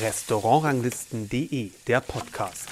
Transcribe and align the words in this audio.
Restaurantranglisten.de, 0.00 1.70
der 1.86 2.00
Podcast. 2.00 2.68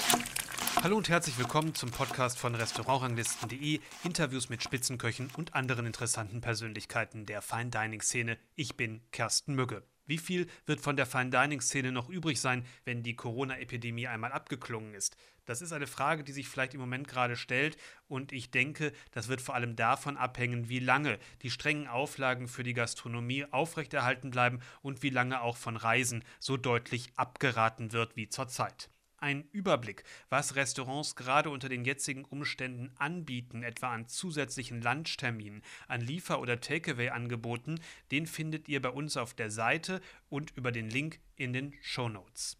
Hallo 0.82 0.96
und 0.96 1.08
herzlich 1.08 1.38
willkommen 1.38 1.74
zum 1.74 1.90
Podcast 1.90 2.38
von 2.38 2.54
Restaurantranglisten.de, 2.54 3.80
Interviews 4.02 4.48
mit 4.48 4.62
Spitzenköchen 4.62 5.30
und 5.36 5.54
anderen 5.54 5.86
interessanten 5.86 6.40
Persönlichkeiten 6.40 7.26
der 7.26 7.42
Fine 7.42 7.70
Dining 7.70 8.00
Szene. 8.00 8.38
Ich 8.56 8.76
bin 8.76 9.02
Kersten 9.12 9.54
Mügge. 9.54 9.84
Wie 10.06 10.18
viel 10.18 10.48
wird 10.66 10.80
von 10.80 10.96
der 10.96 11.06
Fine 11.06 11.30
Dining 11.30 11.60
Szene 11.60 11.92
noch 11.92 12.08
übrig 12.08 12.40
sein, 12.40 12.66
wenn 12.84 13.02
die 13.02 13.14
Corona-Epidemie 13.14 14.08
einmal 14.08 14.32
abgeklungen 14.32 14.94
ist? 14.94 15.16
Das 15.44 15.60
ist 15.60 15.72
eine 15.72 15.86
Frage, 15.86 16.22
die 16.22 16.32
sich 16.32 16.48
vielleicht 16.48 16.74
im 16.74 16.80
Moment 16.80 17.08
gerade 17.08 17.36
stellt 17.36 17.76
und 18.06 18.32
ich 18.32 18.50
denke, 18.50 18.92
das 19.10 19.28
wird 19.28 19.40
vor 19.40 19.54
allem 19.54 19.74
davon 19.74 20.16
abhängen, 20.16 20.68
wie 20.68 20.78
lange 20.78 21.18
die 21.42 21.50
strengen 21.50 21.88
Auflagen 21.88 22.46
für 22.46 22.62
die 22.62 22.74
Gastronomie 22.74 23.44
aufrechterhalten 23.50 24.30
bleiben 24.30 24.60
und 24.82 25.02
wie 25.02 25.10
lange 25.10 25.40
auch 25.40 25.56
von 25.56 25.76
Reisen 25.76 26.24
so 26.38 26.56
deutlich 26.56 27.12
abgeraten 27.16 27.92
wird 27.92 28.14
wie 28.14 28.28
zurzeit. 28.28 28.91
Ein 29.22 29.44
Überblick, 29.52 30.02
was 30.30 30.56
Restaurants 30.56 31.14
gerade 31.14 31.48
unter 31.48 31.68
den 31.68 31.84
jetzigen 31.84 32.24
Umständen 32.24 32.90
anbieten, 32.98 33.62
etwa 33.62 33.94
an 33.94 34.08
zusätzlichen 34.08 34.82
Lunchterminen, 34.82 35.62
an 35.86 36.00
Liefer- 36.00 36.40
oder 36.40 36.60
Takeaway-Angeboten, 36.60 37.78
den 38.10 38.26
findet 38.26 38.68
ihr 38.68 38.82
bei 38.82 38.88
uns 38.88 39.16
auf 39.16 39.32
der 39.32 39.48
Seite 39.48 40.00
und 40.28 40.50
über 40.56 40.72
den 40.72 40.90
Link 40.90 41.20
in 41.36 41.52
den 41.52 41.72
Show 41.82 42.08
Notes. 42.08 42.56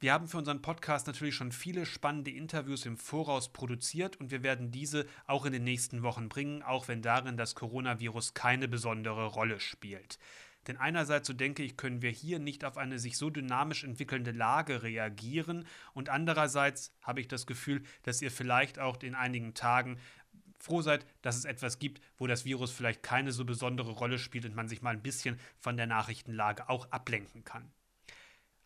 Wir 0.00 0.12
haben 0.12 0.26
für 0.26 0.38
unseren 0.38 0.62
Podcast 0.62 1.06
natürlich 1.06 1.36
schon 1.36 1.52
viele 1.52 1.86
spannende 1.86 2.32
Interviews 2.32 2.84
im 2.84 2.96
Voraus 2.96 3.52
produziert 3.52 4.16
und 4.16 4.32
wir 4.32 4.42
werden 4.42 4.72
diese 4.72 5.06
auch 5.28 5.46
in 5.46 5.52
den 5.52 5.62
nächsten 5.62 6.02
Wochen 6.02 6.28
bringen, 6.28 6.64
auch 6.64 6.88
wenn 6.88 7.02
darin 7.02 7.36
das 7.36 7.54
Coronavirus 7.54 8.34
keine 8.34 8.66
besondere 8.66 9.26
Rolle 9.26 9.60
spielt. 9.60 10.18
Denn 10.68 10.76
einerseits, 10.76 11.26
so 11.26 11.32
denke 11.32 11.62
ich, 11.62 11.76
können 11.76 12.02
wir 12.02 12.10
hier 12.10 12.38
nicht 12.38 12.64
auf 12.64 12.76
eine 12.76 12.98
sich 12.98 13.16
so 13.16 13.30
dynamisch 13.30 13.84
entwickelnde 13.84 14.30
Lage 14.30 14.82
reagieren 14.82 15.66
und 15.94 16.10
andererseits 16.10 16.94
habe 17.02 17.20
ich 17.20 17.26
das 17.26 17.46
Gefühl, 17.46 17.82
dass 18.02 18.22
ihr 18.22 18.30
vielleicht 18.30 18.78
auch 18.78 19.02
in 19.02 19.14
einigen 19.14 19.54
Tagen 19.54 19.98
froh 20.58 20.82
seid, 20.82 21.06
dass 21.22 21.36
es 21.36 21.44
etwas 21.44 21.78
gibt, 21.78 22.00
wo 22.18 22.26
das 22.26 22.44
Virus 22.44 22.70
vielleicht 22.70 23.02
keine 23.02 23.32
so 23.32 23.44
besondere 23.44 23.92
Rolle 23.92 24.18
spielt 24.18 24.44
und 24.44 24.54
man 24.54 24.68
sich 24.68 24.82
mal 24.82 24.90
ein 24.90 25.02
bisschen 25.02 25.38
von 25.58 25.76
der 25.76 25.86
Nachrichtenlage 25.86 26.68
auch 26.68 26.90
ablenken 26.90 27.44
kann. 27.44 27.70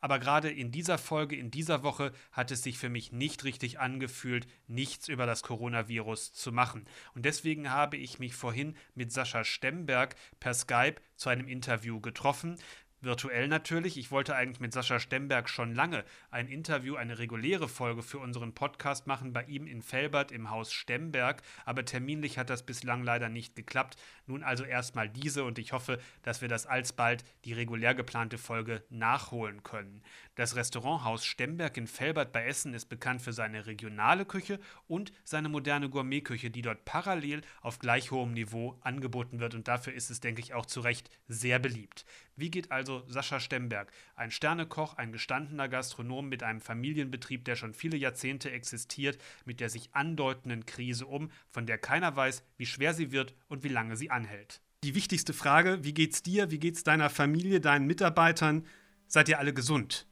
Aber 0.03 0.19
gerade 0.19 0.51
in 0.51 0.73
dieser 0.73 0.99
Folge, 0.99 1.37
in 1.37 1.53
dieser 1.53 1.85
Woche 1.85 2.13
hat 2.33 2.51
es 2.51 2.65
sich 2.65 2.77
für 2.77 2.89
mich 2.89 3.13
nicht 3.13 3.45
richtig 3.45 3.79
angefühlt, 3.79 4.49
nichts 4.67 5.07
über 5.07 5.27
das 5.27 5.45
Coronavirus 5.45 6.33
zu 6.33 6.51
machen. 6.51 6.87
Und 7.15 7.25
deswegen 7.25 7.71
habe 7.71 7.97
ich 7.97 8.19
mich 8.19 8.35
vorhin 8.35 8.77
mit 8.97 9.13
Sascha 9.13 9.45
Stemberg 9.45 10.17
per 10.41 10.55
Skype 10.55 10.97
zu 11.15 11.29
einem 11.29 11.47
Interview 11.47 12.01
getroffen 12.01 12.57
virtuell 13.03 13.49
natürlich. 13.49 13.97
Ich 13.97 14.11
wollte 14.11 14.35
eigentlich 14.37 14.61
mit 14.61 14.73
Sascha 14.73 15.01
Stemberg 15.01 15.49
schon 15.49 15.75
lange 15.75 16.05
ein 16.31 16.49
Interview, 16.49 16.97
eine 16.97 17.19
reguläre 17.19 17.69
Folge 17.69 18.03
für 18.03 18.19
unseren 18.19 18.55
Podcast 18.55 19.07
machen, 19.07 19.33
bei 19.33 19.45
ihm 19.45 19.67
in 19.67 19.83
Felbert 19.83 20.33
im 20.33 20.51
Haus 20.51 20.73
Stemberg, 20.73 21.43
aber 21.65 21.85
terminlich 21.85 22.39
hat 22.39 22.51
das 22.51 22.65
bislang 22.65 23.03
leider 23.03 23.29
nicht 23.29 23.57
geklappt. 23.57 23.97
Nun 24.27 24.43
also 24.43 24.65
erstmal 24.65 25.09
diese 25.09 25.45
und 25.45 25.59
ich 25.59 25.73
hoffe, 25.73 25.99
dass 26.23 26.41
wir 26.41 26.49
das 26.49 26.67
alsbald 26.67 27.25
die 27.45 27.53
regulär 27.53 27.95
geplante 27.95 28.39
Folge 28.39 28.83
nachholen 28.91 29.63
können. 29.63 30.03
Das 30.35 30.57
Restauranthaus 30.57 31.25
Stemberg 31.25 31.77
in 31.77 31.87
Felbert 31.87 32.33
bei 32.33 32.47
Essen 32.47 32.73
ist 32.75 32.87
bekannt 32.87 33.21
für 33.21 33.33
seine 33.33 33.67
regionale 33.67 34.25
Küche 34.25 34.59
und 34.87 35.13
seine 35.25 35.49
moderne 35.49 35.91
Gourmetküche, 35.91 36.51
die 36.51 36.63
dort 36.63 36.85
parallel 36.85 37.43
auf 37.61 37.79
gleich 37.79 38.11
hohem 38.11 38.33
Niveau 38.33 38.79
angeboten 38.81 39.41
wird 39.41 39.55
und 39.55 39.69
dafür 39.69 39.93
ist 39.93 40.11
es, 40.11 40.21
denke 40.21 40.41
ich, 40.41 40.55
auch 40.55 40.67
zu 40.67 40.81
Recht 40.81 41.11
sehr 41.29 41.59
beliebt. 41.59 42.07
Wie 42.35 42.51
geht 42.51 42.73
also 42.73 43.03
Sascha 43.09 43.41
Stemberg, 43.41 43.93
ein 44.15 44.31
Sternekoch, 44.31 44.95
ein 44.95 45.13
gestandener 45.13 45.69
Gastronom 45.69 46.29
mit 46.29 46.43
einem 46.43 46.61
Familienbetrieb, 46.61 47.45
der 47.45 47.57
schon 47.57 47.75
viele 47.75 47.97
Jahrzehnte 47.97 48.51
existiert, 48.51 49.19
mit 49.45 49.61
der 49.61 49.69
sich 49.69 49.91
andeutenden 49.93 50.65
Krise 50.65 51.07
um, 51.07 51.31
von 51.51 51.67
der 51.67 51.77
keiner 51.77 52.17
weiß, 52.17 52.43
wie 52.57 52.67
schwer 52.67 52.95
sie 52.95 53.13
wird 53.13 53.35
und 53.49 53.65
wie 53.65 53.69
lange 53.69 53.97
sie 53.97 54.11
anhält? 54.11 54.63
Die 54.83 54.95
wichtigste 54.95 55.33
Frage, 55.33 55.85
wie 55.85 55.93
geht's 55.93 56.23
dir, 56.23 56.51
wie 56.51 56.59
geht's 56.59 56.85
deiner 56.85 57.11
Familie, 57.11 57.61
deinen 57.61 57.87
Mitarbeitern? 57.87 58.67
Seid 59.07 59.29
ihr 59.29 59.39
alle 59.39 59.53
gesund? 59.53 60.07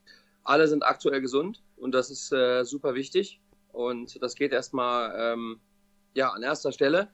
Alle 0.44 0.68
sind 0.68 0.84
aktuell 0.84 1.20
gesund 1.20 1.62
und 1.76 1.92
das 1.92 2.10
ist 2.10 2.32
äh, 2.32 2.64
super 2.64 2.94
wichtig. 2.94 3.40
Und 3.72 4.22
das 4.22 4.34
geht 4.34 4.52
erstmal 4.52 5.14
ähm, 5.16 5.60
ja, 6.14 6.28
an 6.28 6.42
erster 6.42 6.72
Stelle. 6.72 7.08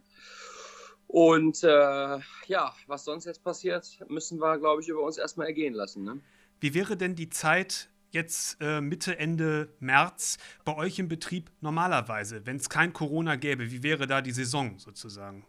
Und 1.09 1.62
äh, 1.62 2.19
ja, 2.47 2.75
was 2.87 3.05
sonst 3.05 3.25
jetzt 3.25 3.43
passiert, 3.43 3.99
müssen 4.09 4.41
wir, 4.41 4.59
glaube 4.59 4.83
ich, 4.83 4.89
über 4.89 5.03
uns 5.03 5.19
erstmal 5.19 5.47
ergehen 5.47 5.75
lassen. 5.75 6.05
Ne? 6.05 6.21
Wie 6.61 6.75
wäre 6.75 6.97
denn 6.97 7.15
die 7.15 7.31
Zeit 7.31 7.89
jetzt 8.11 8.59
äh, 8.61 8.81
Mitte, 8.81 9.19
Ende 9.19 9.69
März 9.78 10.39
bei 10.65 10.77
euch 10.77 10.99
im 10.99 11.09
Betrieb 11.09 11.50
normalerweise, 11.61 12.44
wenn 12.47 12.56
es 12.56 12.69
kein 12.69 12.93
Corona 12.93 13.37
gäbe? 13.37 13.71
Wie 13.71 13.83
wäre 13.83 14.06
da 14.06 14.21
die 14.21 14.33
Saison 14.33 14.78
sozusagen? 14.78 15.47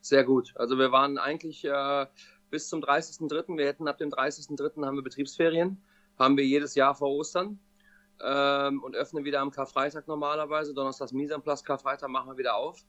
Sehr 0.00 0.24
gut. 0.24 0.52
Also 0.56 0.78
wir 0.78 0.92
waren 0.92 1.18
eigentlich 1.18 1.64
äh, 1.64 2.06
bis 2.50 2.68
zum 2.68 2.80
30.03. 2.80 3.56
Wir 3.56 3.66
hätten 3.66 3.88
ab 3.88 3.98
dem 3.98 4.10
30.03. 4.10 4.84
haben 4.84 4.96
wir 4.96 5.02
Betriebsferien 5.02 5.82
haben 6.18 6.36
wir 6.36 6.44
jedes 6.44 6.74
Jahr 6.74 6.94
vor 6.94 7.10
Ostern 7.10 7.58
ähm, 8.22 8.82
und 8.82 8.96
öffnen 8.96 9.24
wieder 9.24 9.40
am 9.40 9.50
Karfreitag 9.50 10.08
normalerweise. 10.08 10.74
Donnerstags 10.74 11.12
Misanplatz, 11.12 11.62
Karfreitag 11.62 12.10
machen 12.10 12.30
wir 12.30 12.38
wieder 12.38 12.56
auf. 12.56 12.84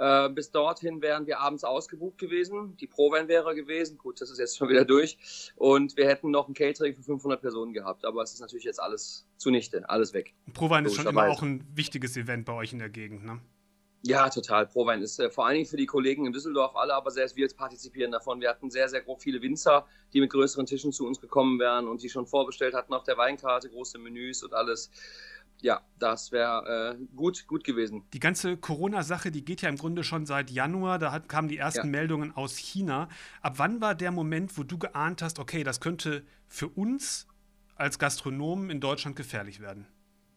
Äh, 0.00 0.30
bis 0.30 0.50
dorthin 0.50 1.02
wären 1.02 1.26
wir 1.26 1.40
abends 1.40 1.62
ausgebucht 1.62 2.16
gewesen. 2.16 2.74
Die 2.78 2.86
Prowein 2.86 3.28
wäre 3.28 3.54
gewesen. 3.54 3.98
Gut, 3.98 4.18
das 4.22 4.30
ist 4.30 4.38
jetzt 4.38 4.56
schon 4.56 4.70
wieder 4.70 4.86
durch. 4.86 5.52
Und 5.56 5.94
wir 5.98 6.08
hätten 6.08 6.30
noch 6.30 6.48
ein 6.48 6.54
Catering 6.54 6.96
für 6.96 7.02
500 7.02 7.38
Personen 7.38 7.74
gehabt. 7.74 8.06
Aber 8.06 8.22
es 8.22 8.32
ist 8.32 8.40
natürlich 8.40 8.64
jetzt 8.64 8.80
alles 8.80 9.28
zunichte, 9.36 9.86
alles 9.90 10.14
weg. 10.14 10.32
Prowein 10.54 10.86
ist 10.86 10.94
schon 10.94 11.06
immer 11.06 11.28
auch 11.28 11.42
ein 11.42 11.66
wichtiges 11.74 12.16
Event 12.16 12.46
bei 12.46 12.54
euch 12.54 12.72
in 12.72 12.78
der 12.78 12.88
Gegend, 12.88 13.26
ne? 13.26 13.42
Ja, 14.02 14.30
total. 14.30 14.66
Prowein 14.66 15.02
ist 15.02 15.20
äh, 15.20 15.28
vor 15.28 15.44
allen 15.44 15.56
Dingen 15.56 15.66
für 15.66 15.76
die 15.76 15.84
Kollegen 15.84 16.24
in 16.24 16.32
Düsseldorf 16.32 16.74
alle, 16.74 16.94
aber 16.94 17.10
selbst 17.10 17.36
wir 17.36 17.46
partizipieren 17.54 18.10
davon. 18.10 18.40
Wir 18.40 18.48
hatten 18.48 18.70
sehr, 18.70 18.88
sehr 18.88 19.02
viele 19.18 19.42
Winzer, 19.42 19.86
die 20.14 20.20
mit 20.22 20.30
größeren 20.30 20.64
Tischen 20.64 20.92
zu 20.92 21.06
uns 21.06 21.20
gekommen 21.20 21.58
wären 21.58 21.86
und 21.86 22.02
die 22.02 22.08
schon 22.08 22.26
vorbestellt 22.26 22.72
hatten 22.72 22.94
auf 22.94 23.04
der 23.04 23.18
Weinkarte, 23.18 23.68
große 23.68 23.98
Menüs 23.98 24.42
und 24.42 24.54
alles. 24.54 24.90
Ja, 25.62 25.82
das 25.98 26.32
wäre 26.32 26.96
äh, 26.98 27.04
gut, 27.14 27.46
gut 27.46 27.64
gewesen. 27.64 28.04
Die 28.12 28.20
ganze 28.20 28.56
Corona-Sache, 28.56 29.30
die 29.30 29.44
geht 29.44 29.62
ja 29.62 29.68
im 29.68 29.76
Grunde 29.76 30.04
schon 30.04 30.24
seit 30.26 30.50
Januar. 30.50 30.98
Da 30.98 31.12
hat, 31.12 31.28
kamen 31.28 31.48
die 31.48 31.58
ersten 31.58 31.86
ja. 31.86 31.90
Meldungen 31.90 32.34
aus 32.34 32.56
China. 32.56 33.08
Ab 33.42 33.54
wann 33.56 33.80
war 33.80 33.94
der 33.94 34.10
Moment, 34.10 34.56
wo 34.56 34.62
du 34.62 34.78
geahnt 34.78 35.22
hast, 35.22 35.38
okay, 35.38 35.62
das 35.62 35.80
könnte 35.80 36.24
für 36.48 36.68
uns 36.68 37.26
als 37.76 37.98
Gastronomen 37.98 38.70
in 38.70 38.80
Deutschland 38.80 39.16
gefährlich 39.16 39.60
werden? 39.60 39.86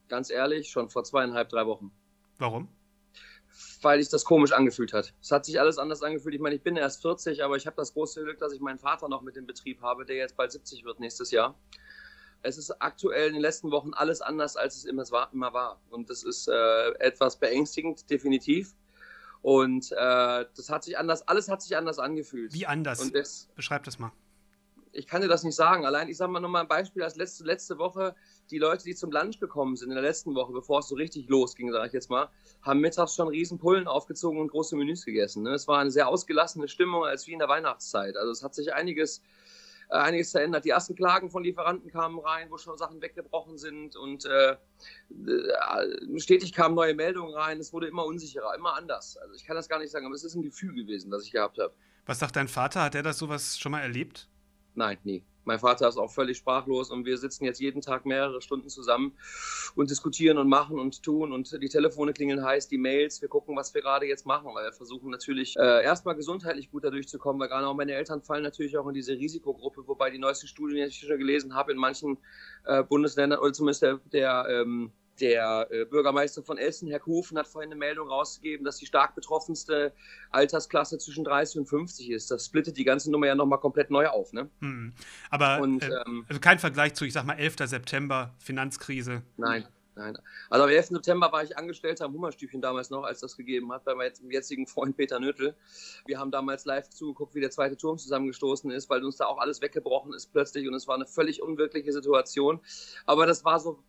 Ganz 0.09 0.29
ehrlich, 0.29 0.69
schon 0.69 0.89
vor 0.89 1.03
zweieinhalb, 1.03 1.49
drei 1.49 1.65
Wochen. 1.65 1.91
Warum? 2.37 2.67
weil 3.81 4.01
sich 4.01 4.09
das 4.09 4.25
komisch 4.25 4.51
angefühlt 4.51 4.93
hat. 4.93 5.13
Es 5.21 5.31
hat 5.31 5.45
sich 5.45 5.59
alles 5.59 5.77
anders 5.77 6.01
angefühlt. 6.01 6.33
Ich 6.35 6.41
meine, 6.41 6.55
ich 6.55 6.63
bin 6.63 6.75
erst 6.75 7.01
40, 7.01 7.43
aber 7.43 7.55
ich 7.55 7.67
habe 7.67 7.75
das 7.75 7.93
große 7.93 8.23
Glück, 8.23 8.39
dass 8.39 8.53
ich 8.53 8.61
meinen 8.61 8.79
Vater 8.79 9.09
noch 9.09 9.21
mit 9.21 9.35
dem 9.35 9.45
Betrieb 9.45 9.81
habe, 9.81 10.05
der 10.05 10.15
jetzt 10.15 10.35
bald 10.35 10.51
70 10.51 10.83
wird 10.85 10.99
nächstes 10.99 11.31
Jahr. 11.31 11.55
Es 12.43 12.57
ist 12.57 12.71
aktuell 12.81 13.27
in 13.27 13.33
den 13.33 13.41
letzten 13.41 13.71
Wochen 13.71 13.93
alles 13.93 14.21
anders, 14.21 14.55
als 14.55 14.75
es 14.75 14.85
immer 14.85 15.03
war. 15.09 15.79
Und 15.89 16.09
das 16.09 16.23
ist 16.23 16.47
äh, 16.47 16.89
etwas 16.99 17.37
beängstigend, 17.37 18.09
definitiv. 18.09 18.75
Und 19.41 19.91
äh, 19.91 19.95
das 20.55 20.69
hat 20.69 20.83
sich 20.83 20.97
anders, 20.97 21.27
alles 21.27 21.49
hat 21.49 21.61
sich 21.61 21.75
anders 21.75 21.99
angefühlt. 21.99 22.53
Wie 22.53 22.65
anders? 22.65 23.01
Und 23.01 23.15
das, 23.15 23.49
Beschreib 23.55 23.83
das 23.83 23.99
mal. 23.99 24.11
Ich 24.93 25.07
kann 25.07 25.21
dir 25.21 25.27
das 25.27 25.43
nicht 25.43 25.55
sagen. 25.55 25.85
Allein, 25.85 26.07
ich 26.07 26.17
sage 26.17 26.31
mal 26.31 26.39
nochmal 26.39 26.61
ein 26.61 26.67
Beispiel. 26.67 27.01
Als 27.03 27.15
letzte, 27.15 27.43
letzte 27.43 27.77
Woche 27.77 28.15
die 28.51 28.57
Leute, 28.57 28.83
die 28.83 28.95
zum 28.95 29.11
Lunch 29.11 29.39
gekommen 29.39 29.75
sind 29.75 29.89
in 29.89 29.95
der 29.95 30.03
letzten 30.03 30.35
Woche, 30.35 30.53
bevor 30.53 30.79
es 30.79 30.87
so 30.87 30.95
richtig 30.95 31.27
losging, 31.27 31.71
sage 31.71 31.87
ich 31.87 31.93
jetzt 31.93 32.09
mal, 32.09 32.29
haben 32.61 32.79
mittags 32.79 33.15
schon 33.15 33.27
riesen 33.27 33.57
Pullen 33.57 33.87
aufgezogen 33.87 34.39
und 34.39 34.49
große 34.49 34.75
Menüs 34.75 35.03
gegessen. 35.03 35.43
Ne? 35.43 35.53
Es 35.53 35.67
war 35.67 35.79
eine 35.79 35.91
sehr 35.91 36.07
ausgelassene 36.07 36.67
Stimmung 36.67 37.03
als 37.03 37.27
wie 37.27 37.33
in 37.33 37.39
der 37.39 37.49
Weihnachtszeit. 37.49 38.15
Also 38.15 38.31
es 38.31 38.43
hat 38.43 38.53
sich 38.53 38.73
einiges, 38.73 39.21
äh, 39.89 39.95
einiges 39.95 40.31
verändert. 40.31 40.65
Die 40.65 40.69
ersten 40.69 40.95
Klagen 40.95 41.29
von 41.29 41.43
Lieferanten 41.43 41.91
kamen 41.91 42.19
rein, 42.19 42.49
wo 42.49 42.57
schon 42.57 42.77
Sachen 42.77 43.01
weggebrochen 43.01 43.57
sind 43.57 43.95
und 43.95 44.25
äh, 44.25 44.51
äh, 44.51 46.19
stetig 46.19 46.53
kamen 46.53 46.75
neue 46.75 46.93
Meldungen 46.93 47.33
rein. 47.33 47.59
Es 47.59 47.73
wurde 47.73 47.87
immer 47.87 48.05
unsicherer, 48.05 48.55
immer 48.55 48.75
anders. 48.75 49.17
Also 49.17 49.35
ich 49.35 49.45
kann 49.45 49.55
das 49.55 49.69
gar 49.69 49.79
nicht 49.79 49.91
sagen, 49.91 50.05
aber 50.05 50.15
es 50.15 50.23
ist 50.23 50.35
ein 50.35 50.41
Gefühl 50.41 50.73
gewesen, 50.73 51.11
das 51.11 51.25
ich 51.25 51.31
gehabt 51.31 51.57
habe. 51.59 51.73
Was 52.05 52.19
sagt 52.19 52.35
dein 52.35 52.47
Vater? 52.47 52.81
Hat 52.81 52.95
er 52.95 53.03
das 53.03 53.17
sowas 53.17 53.57
schon 53.57 53.71
mal 53.71 53.81
erlebt? 53.81 54.27
Nein, 54.75 54.97
nie. 55.03 55.23
Mein 55.45 55.59
Vater 55.59 55.89
ist 55.89 55.97
auch 55.97 56.11
völlig 56.11 56.37
sprachlos 56.37 56.89
und 56.89 57.05
wir 57.05 57.17
sitzen 57.17 57.43
jetzt 57.43 57.59
jeden 57.59 57.81
Tag 57.81 58.05
mehrere 58.05 58.41
Stunden 58.41 58.69
zusammen 58.69 59.13
und 59.75 59.89
diskutieren 59.89 60.37
und 60.37 60.47
machen 60.47 60.79
und 60.79 61.03
tun 61.03 61.33
und 61.33 61.51
die 61.61 61.67
Telefone 61.67 62.13
klingeln 62.13 62.43
heiß, 62.45 62.69
die 62.69 62.77
Mails, 62.77 63.21
wir 63.21 63.27
gucken, 63.27 63.55
was 63.55 63.73
wir 63.73 63.81
gerade 63.81 64.05
jetzt 64.05 64.25
machen, 64.25 64.51
weil 64.53 64.65
wir 64.65 64.71
versuchen 64.71 65.09
natürlich 65.09 65.57
äh, 65.57 65.83
erstmal 65.83 66.15
gesundheitlich 66.15 66.71
gut 66.71 66.85
dadurch 66.85 67.09
zu 67.09 67.19
kommen, 67.19 67.39
weil 67.39 67.49
gerade 67.49 67.67
auch 67.67 67.73
meine 67.73 67.93
Eltern 67.93 68.21
fallen 68.21 68.43
natürlich 68.43 68.77
auch 68.77 68.87
in 68.87 68.93
diese 68.93 69.13
Risikogruppe, 69.13 69.85
wobei 69.85 70.09
die 70.11 70.17
neuesten 70.17 70.47
Studien, 70.47 70.77
die 70.77 70.83
ich 70.83 70.99
schon 70.99 71.17
gelesen 71.17 71.53
habe, 71.53 71.73
in 71.73 71.77
manchen 71.77 72.17
äh, 72.65 72.83
Bundesländern 72.83 73.39
oder 73.39 73.51
zumindest 73.51 73.81
der, 73.81 73.99
der 74.13 74.47
ähm, 74.49 74.93
Der 75.19 75.67
äh, 75.69 75.85
Bürgermeister 75.85 76.41
von 76.41 76.57
Essen, 76.57 76.87
Herr 76.89 76.99
Kufen, 76.99 77.37
hat 77.37 77.47
vorhin 77.47 77.71
eine 77.71 77.79
Meldung 77.79 78.07
rausgegeben, 78.07 78.65
dass 78.65 78.77
die 78.77 78.87
stark 78.87 79.13
betroffenste 79.13 79.93
Altersklasse 80.31 80.97
zwischen 80.97 81.23
30 81.23 81.59
und 81.59 81.65
50 81.67 82.09
ist. 82.09 82.31
Das 82.31 82.47
splittet 82.47 82.77
die 82.77 82.83
ganze 82.83 83.11
Nummer 83.11 83.27
ja 83.27 83.35
nochmal 83.35 83.59
komplett 83.59 83.91
neu 83.91 84.07
auf. 84.07 84.33
Ne? 84.33 84.49
Hm. 84.59 84.93
Aber 85.29 85.61
und, 85.61 85.83
äh, 85.83 85.89
ähm, 86.07 86.25
also 86.27 86.41
kein 86.41 86.57
Vergleich 86.57 86.95
zu, 86.95 87.05
ich 87.05 87.13
sag 87.13 87.25
mal, 87.25 87.35
11. 87.35 87.57
September, 87.65 88.33
Finanzkrise. 88.39 89.21
Nein, 89.37 89.67
nein. 89.95 90.17
Also 90.49 90.63
am 90.63 90.69
11. 90.71 90.87
September 90.87 91.31
war 91.31 91.43
ich 91.43 91.55
Angestellter 91.59 92.05
am 92.05 92.13
Hummerstübchen 92.13 92.61
damals 92.61 92.89
noch, 92.89 93.03
als 93.03 93.19
das 93.19 93.37
gegeben 93.37 93.71
hat, 93.71 93.85
bei 93.85 93.93
meinem 93.93 94.31
jetzigen 94.31 94.65
Freund 94.65 94.97
Peter 94.97 95.19
Nötl. 95.19 95.55
Wir 96.07 96.19
haben 96.19 96.31
damals 96.31 96.65
live 96.65 96.89
zugeguckt, 96.89 97.35
wie 97.35 97.41
der 97.41 97.51
zweite 97.51 97.77
Turm 97.77 97.99
zusammengestoßen 97.99 98.71
ist, 98.71 98.89
weil 98.89 99.03
uns 99.03 99.17
da 99.17 99.25
auch 99.25 99.37
alles 99.37 99.61
weggebrochen 99.61 100.11
ist 100.13 100.31
plötzlich 100.31 100.67
und 100.67 100.73
es 100.73 100.87
war 100.87 100.95
eine 100.95 101.05
völlig 101.05 101.43
unwirkliche 101.43 101.93
Situation. 101.93 102.61
Aber 103.05 103.27
das 103.27 103.45
war 103.45 103.59
so 103.59 103.83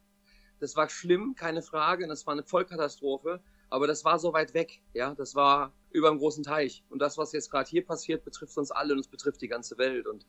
das 0.60 0.76
war 0.76 0.88
schlimm, 0.88 1.34
keine 1.36 1.62
Frage, 1.62 2.06
das 2.06 2.26
war 2.26 2.32
eine 2.32 2.42
Vollkatastrophe, 2.42 3.40
aber 3.70 3.86
das 3.86 4.04
war 4.04 4.18
so 4.18 4.32
weit 4.32 4.54
weg, 4.54 4.80
ja, 4.92 5.14
das 5.14 5.34
war 5.34 5.72
über 5.90 6.08
einem 6.08 6.18
großen 6.18 6.44
Teich. 6.44 6.82
Und 6.90 7.00
das, 7.00 7.18
was 7.18 7.32
jetzt 7.32 7.50
gerade 7.50 7.68
hier 7.68 7.84
passiert, 7.84 8.24
betrifft 8.24 8.56
uns 8.58 8.70
alle 8.70 8.94
und 8.94 9.00
es 9.00 9.08
betrifft 9.08 9.40
die 9.40 9.48
ganze 9.48 9.78
Welt. 9.78 10.06
Und 10.06 10.26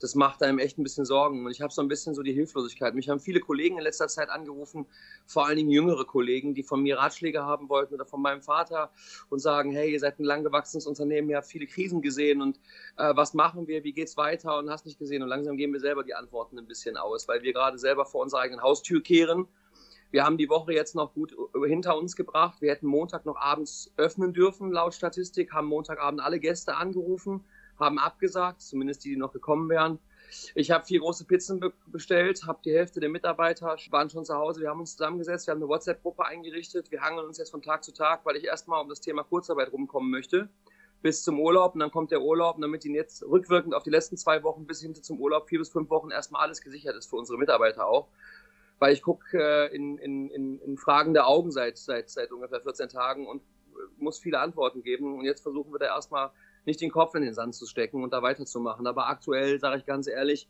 das 0.00 0.14
macht 0.14 0.42
einem 0.42 0.58
echt 0.58 0.78
ein 0.78 0.82
bisschen 0.82 1.04
Sorgen. 1.04 1.44
Und 1.44 1.50
ich 1.50 1.62
habe 1.62 1.72
so 1.72 1.80
ein 1.80 1.88
bisschen 1.88 2.14
so 2.14 2.22
die 2.22 2.32
Hilflosigkeit. 2.32 2.94
Mich 2.94 3.08
haben 3.08 3.20
viele 3.20 3.40
Kollegen 3.40 3.78
in 3.78 3.82
letzter 3.82 4.08
Zeit 4.08 4.28
angerufen, 4.28 4.86
vor 5.26 5.46
allen 5.46 5.56
Dingen 5.56 5.70
jüngere 5.70 6.04
Kollegen, 6.04 6.54
die 6.54 6.62
von 6.62 6.82
mir 6.82 6.98
Ratschläge 6.98 7.44
haben 7.44 7.68
wollten 7.68 7.94
oder 7.94 8.04
von 8.04 8.20
meinem 8.20 8.42
Vater 8.42 8.90
und 9.30 9.38
sagen, 9.40 9.72
hey, 9.72 9.90
ihr 9.90 10.00
seid 10.00 10.18
ein 10.18 10.24
lang 10.24 10.44
gewachsenes 10.44 10.86
Unternehmen, 10.86 11.30
ihr 11.30 11.36
habt 11.36 11.46
viele 11.46 11.66
Krisen 11.66 12.02
gesehen 12.02 12.42
und 12.42 12.60
äh, 12.98 13.16
was 13.16 13.34
machen 13.34 13.66
wir, 13.66 13.84
wie 13.84 13.92
geht's 13.92 14.16
weiter 14.16 14.58
und 14.58 14.70
hast 14.70 14.86
nicht 14.86 14.98
gesehen. 14.98 15.22
Und 15.22 15.28
langsam 15.28 15.56
geben 15.56 15.72
wir 15.72 15.80
selber 15.80 16.04
die 16.04 16.14
Antworten 16.14 16.58
ein 16.58 16.66
bisschen 16.66 16.96
aus, 16.96 17.26
weil 17.26 17.42
wir 17.42 17.52
gerade 17.52 17.78
selber 17.78 18.04
vor 18.04 18.22
unserer 18.22 18.40
eigenen 18.40 18.62
Haustür 18.62 19.02
kehren 19.02 19.48
wir 20.16 20.24
haben 20.24 20.38
die 20.38 20.48
Woche 20.48 20.72
jetzt 20.72 20.94
noch 20.94 21.12
gut 21.12 21.36
hinter 21.66 21.94
uns 21.98 22.16
gebracht. 22.16 22.62
Wir 22.62 22.70
hätten 22.70 22.86
Montag 22.86 23.26
noch 23.26 23.36
abends 23.36 23.92
öffnen 23.98 24.32
dürfen, 24.32 24.72
laut 24.72 24.94
Statistik, 24.94 25.52
haben 25.52 25.66
Montagabend 25.66 26.22
alle 26.22 26.40
Gäste 26.40 26.74
angerufen, 26.74 27.44
haben 27.78 27.98
abgesagt, 27.98 28.62
zumindest 28.62 29.04
die, 29.04 29.10
die 29.10 29.16
noch 29.18 29.34
gekommen 29.34 29.68
wären. 29.68 29.98
Ich 30.54 30.70
habe 30.70 30.86
vier 30.86 31.00
große 31.00 31.26
Pizzen 31.26 31.60
be 31.60 31.70
bestellt, 31.88 32.46
habe 32.46 32.60
die 32.64 32.72
Hälfte 32.72 32.98
der 32.98 33.10
Mitarbeiter 33.10 33.76
waren 33.90 34.08
schon 34.08 34.24
zu 34.24 34.34
Hause. 34.34 34.62
Wir 34.62 34.70
haben 34.70 34.80
uns 34.80 34.92
zusammengesetzt, 34.92 35.48
wir 35.48 35.52
haben 35.52 35.58
eine 35.58 35.68
WhatsApp-Gruppe 35.68 36.24
eingerichtet. 36.24 36.90
Wir 36.90 37.02
hangeln 37.02 37.26
uns 37.26 37.36
jetzt 37.36 37.50
von 37.50 37.60
Tag 37.60 37.84
zu 37.84 37.92
Tag, 37.92 38.24
weil 38.24 38.36
ich 38.36 38.44
erstmal 38.44 38.80
um 38.80 38.88
das 38.88 39.02
Thema 39.02 39.22
Kurzarbeit 39.22 39.70
rumkommen 39.70 40.10
möchte. 40.10 40.48
Bis 41.02 41.24
zum 41.24 41.38
Urlaub 41.38 41.74
und 41.74 41.80
dann 41.80 41.90
kommt 41.90 42.10
der 42.10 42.22
Urlaub, 42.22 42.58
damit 42.58 42.86
ihnen 42.86 42.94
jetzt 42.94 43.22
rückwirkend 43.22 43.74
auf 43.74 43.82
die 43.82 43.90
letzten 43.90 44.16
zwei 44.16 44.42
Wochen 44.42 44.66
bis 44.66 44.80
hin 44.80 44.94
zum 44.94 45.20
Urlaub, 45.20 45.46
vier 45.50 45.58
bis 45.58 45.68
fünf 45.68 45.90
Wochen 45.90 46.10
erstmal 46.10 46.40
alles 46.40 46.62
gesichert 46.62 46.96
ist 46.96 47.10
für 47.10 47.16
unsere 47.16 47.36
Mitarbeiter 47.36 47.86
auch 47.86 48.08
weil 48.78 48.92
ich 48.92 49.02
gucke 49.02 49.38
äh, 49.38 49.74
in, 49.74 49.98
in, 49.98 50.30
in, 50.30 50.60
in 50.60 50.76
fragende 50.76 51.24
Augen 51.26 51.50
seit, 51.50 51.78
seit, 51.78 52.10
seit 52.10 52.32
ungefähr 52.32 52.60
14 52.60 52.88
Tagen 52.88 53.26
und 53.26 53.40
äh, 53.40 54.02
muss 54.02 54.18
viele 54.18 54.40
Antworten 54.40 54.82
geben. 54.82 55.18
Und 55.18 55.24
jetzt 55.24 55.42
versuchen 55.42 55.72
wir 55.72 55.78
da 55.78 55.86
erstmal 55.86 56.30
nicht 56.64 56.80
den 56.80 56.90
Kopf 56.90 57.14
in 57.14 57.22
den 57.22 57.34
Sand 57.34 57.54
zu 57.54 57.66
stecken 57.66 58.02
und 58.02 58.12
da 58.12 58.22
weiterzumachen. 58.22 58.86
Aber 58.86 59.08
aktuell, 59.08 59.58
sage 59.58 59.78
ich 59.78 59.86
ganz 59.86 60.08
ehrlich, 60.08 60.48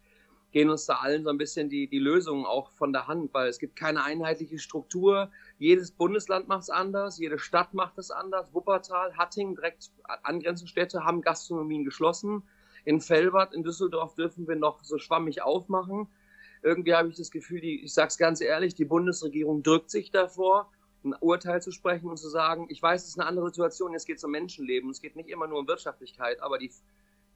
gehen 0.53 0.71
uns 0.71 0.87
da 0.87 0.95
allen 0.95 1.25
so 1.25 1.31
ein 1.31 1.39
bisschen 1.39 1.69
die, 1.69 1.87
die 1.87 1.99
Lösungen 1.99 2.47
auch 2.47 2.71
von 2.73 2.93
der 2.93 3.07
Hand, 3.07 3.35
weil 3.35 3.49
es 3.49 3.59
gibt 3.59 3.77
keine 3.77 4.03
einheitliche 4.03 4.59
Struktur. 4.59 5.31
Jedes 5.59 5.93
Bundesland 5.93 6.49
macht 6.49 6.63
es 6.63 6.71
anders, 6.71 7.19
jede 7.19 7.39
Stadt 7.39 7.75
macht 7.75 7.99
es 7.99 8.11
anders. 8.11 8.55
Wuppertal, 8.55 9.17
Hatting, 9.17 9.55
direkt 9.55 9.91
angrenzende 10.23 10.71
Städte 10.71 11.05
haben 11.05 11.21
Gastronomien 11.21 11.85
geschlossen. 11.85 12.43
In 12.85 13.01
Felbert, 13.01 13.55
in 13.55 13.65
Düsseldorf 13.65 14.15
dürfen 14.15 14.49
wir 14.49 14.57
noch 14.57 14.83
so 14.83 14.99
schwammig 14.99 15.43
aufmachen 15.43 16.09
irgendwie 16.63 16.95
habe 16.95 17.09
ich 17.09 17.17
das 17.17 17.31
Gefühl, 17.31 17.61
die, 17.61 17.85
ich 17.85 17.95
sage 17.95 18.09
es 18.09 18.19
ganz 18.19 18.41
ehrlich, 18.41 18.75
die 18.75 18.85
Bundesregierung 18.85 19.63
drückt 19.63 19.91
sich 19.91 20.11
davor, 20.11 20.71
ein 21.05 21.15
Urteil 21.21 21.63
zu 21.63 21.71
sprechen 21.71 22.09
und 22.09 22.17
zu 22.17 22.29
sagen, 22.29 22.67
ich 22.69 22.83
weiß, 22.83 23.03
es 23.03 23.11
ist 23.11 23.21
eine 23.21 23.29
andere 23.29 23.49
Situation, 23.49 23.93
jetzt 23.93 24.07
geht 24.07 24.19
es 24.19 24.25
um 24.25 24.31
Menschenleben, 24.31 24.91
es 24.91 25.01
geht 25.01 25.17
nicht 25.17 25.29
immer 25.29 25.47
nur 25.47 25.61
um 25.61 25.69
Wirtschaftlichkeit, 25.69 26.43
aber 26.43 26.59
die, 26.59 26.71